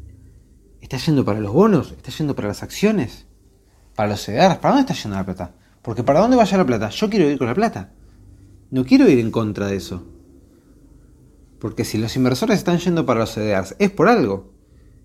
¿Está 0.80 0.96
yendo 0.96 1.24
para 1.24 1.38
los 1.38 1.52
bonos? 1.52 1.92
¿Está 1.92 2.10
yendo 2.10 2.34
para 2.34 2.48
las 2.48 2.64
acciones? 2.64 3.26
¿Para 3.94 4.10
los 4.10 4.20
CDRs? 4.20 4.56
¿Para 4.56 4.74
dónde 4.74 4.92
está 4.92 4.94
yendo 5.00 5.16
la 5.16 5.24
plata? 5.24 5.54
Porque 5.80 6.02
para 6.02 6.20
dónde 6.20 6.36
vaya 6.36 6.58
la 6.58 6.66
plata, 6.66 6.88
yo 6.88 7.08
quiero 7.08 7.30
ir 7.30 7.38
con 7.38 7.46
la 7.46 7.54
plata. 7.54 7.92
No 8.70 8.84
quiero 8.84 9.08
ir 9.08 9.20
en 9.20 9.30
contra 9.30 9.66
de 9.66 9.76
eso. 9.76 10.06
Porque 11.62 11.84
si 11.84 11.96
los 11.96 12.16
inversores 12.16 12.58
están 12.58 12.78
yendo 12.78 13.06
para 13.06 13.20
los 13.20 13.34
CDRs, 13.34 13.76
es 13.78 13.92
por 13.92 14.08
algo. 14.08 14.50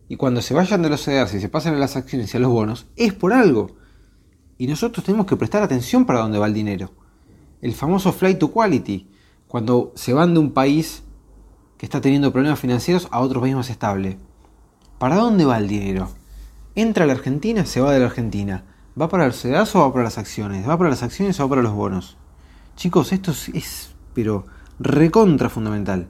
y 0.09 0.15
cuando 0.15 0.41
se 0.41 0.55
vayan 0.55 0.81
de 0.81 0.89
los 0.89 1.03
CDRs 1.03 1.35
y 1.35 1.39
se 1.39 1.49
pasen 1.49 1.75
a 1.75 1.77
las 1.77 1.95
acciones 1.95 2.33
y 2.33 2.37
a 2.37 2.39
los 2.39 2.49
bonos, 2.49 2.87
es 2.95 3.13
por 3.13 3.31
algo. 3.31 3.75
Y 4.57 4.65
nosotros 4.65 5.05
tenemos 5.05 5.27
que 5.27 5.35
prestar 5.35 5.61
atención 5.61 6.07
para 6.07 6.21
dónde 6.21 6.39
va 6.39 6.47
el 6.47 6.55
dinero. 6.55 6.93
El 7.61 7.75
famoso 7.75 8.11
flight 8.11 8.39
to 8.39 8.51
quality, 8.51 9.07
cuando 9.47 9.91
se 9.93 10.13
van 10.13 10.33
de 10.33 10.39
un 10.39 10.51
país 10.51 11.03
que 11.77 11.85
está 11.85 12.01
teniendo 12.01 12.33
problemas 12.33 12.59
financieros 12.59 13.07
a 13.11 13.19
otro 13.19 13.39
país 13.39 13.53
más 13.53 13.69
estable. 13.69 14.17
¿Para 14.97 15.17
dónde 15.17 15.45
va 15.45 15.59
el 15.59 15.67
dinero? 15.67 16.09
Entra 16.73 17.03
a 17.03 17.07
la 17.07 17.13
Argentina, 17.13 17.67
se 17.67 17.81
va 17.81 17.93
de 17.93 17.99
la 17.99 18.07
Argentina. 18.07 18.63
¿Va 18.99 19.09
para 19.09 19.27
los 19.27 19.35
CDRs 19.35 19.75
o 19.75 19.81
va 19.81 19.91
para 19.91 20.05
las 20.05 20.17
acciones? 20.17 20.67
¿Va 20.67 20.75
para 20.75 20.89
las 20.89 21.03
acciones 21.03 21.39
o 21.39 21.43
va 21.43 21.49
para 21.49 21.61
los 21.61 21.73
bonos? 21.73 22.17
Chicos, 22.75 23.13
esto 23.13 23.29
es, 23.29 23.49
es 23.49 23.95
pero 24.15 24.47
recontra 24.79 25.49
fundamental. 25.49 26.07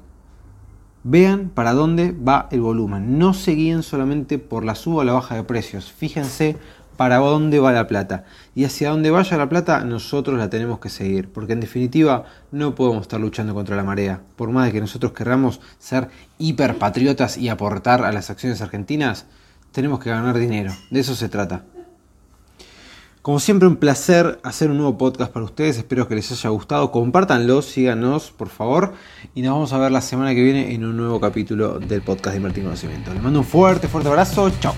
Vean 1.10 1.48
para 1.48 1.72
dónde 1.72 2.12
va 2.12 2.50
el 2.52 2.60
volumen. 2.60 3.18
No 3.18 3.34
se 3.34 3.52
guíen 3.52 3.82
solamente 3.82 4.40
por 4.40 4.66
la 4.66 4.76
suba 4.76 5.04
o 5.04 5.04
la 5.06 5.14
baja 5.14 5.36
de 5.36 5.44
precios. 5.44 5.90
Fíjense 5.90 6.58
para 6.98 7.20
dónde 7.20 7.60
va 7.60 7.72
la 7.72 7.88
plata. 7.88 8.26
Y 8.56 8.66
hacia 8.66 8.90
dónde 8.90 9.10
vaya 9.10 9.38
la 9.38 9.48
plata, 9.48 9.86
nosotros 9.86 10.38
la 10.38 10.50
tenemos 10.50 10.80
que 10.80 10.90
seguir. 10.90 11.30
Porque 11.30 11.54
en 11.54 11.62
definitiva, 11.62 12.26
no 12.52 12.76
podemos 12.76 13.04
estar 13.04 13.22
luchando 13.22 13.54
contra 13.54 13.78
la 13.78 13.86
marea. 13.86 14.20
Por 14.36 14.52
más 14.52 14.66
de 14.66 14.74
que 14.74 14.82
nosotros 14.82 15.14
querramos 15.14 15.62
ser 15.80 16.10
hiperpatriotas 16.40 17.38
y 17.38 17.48
aportar 17.48 18.04
a 18.04 18.12
las 18.12 18.30
acciones 18.30 18.62
argentinas, 18.62 19.28
tenemos 19.72 20.02
que 20.02 20.10
ganar 20.10 20.38
dinero. 20.38 20.74
De 20.92 21.00
eso 21.00 21.16
se 21.16 21.30
trata. 21.30 21.64
Como 23.28 23.42
siempre, 23.42 23.68
un 23.68 23.76
placer 23.76 24.40
hacer 24.42 24.72
un 24.72 24.78
nuevo 24.78 24.98
podcast 24.98 25.34
para 25.34 25.44
ustedes. 25.44 25.78
Espero 25.78 26.08
que 26.08 26.16
les 26.16 26.32
haya 26.32 26.50
gustado. 26.50 26.94
Compártanlo, 26.94 27.62
síganos, 27.62 28.32
por 28.32 28.48
favor. 28.48 28.94
Y 29.36 29.42
nos 29.42 29.52
vamos 29.52 29.74
a 29.74 29.78
ver 29.80 29.92
la 29.92 30.00
semana 30.00 30.34
que 30.34 30.42
viene 30.42 30.74
en 30.74 30.86
un 30.86 30.96
nuevo 30.96 31.20
capítulo 31.20 31.78
del 31.78 32.02
podcast 32.02 32.32
de 32.32 32.38
Invertir 32.38 32.64
Conocimiento. 32.64 33.14
Les 33.14 33.22
mando 33.22 33.40
un 33.40 33.46
fuerte, 33.46 33.90
fuerte 33.90 34.08
abrazo. 34.08 34.50
Chao. 34.62 34.74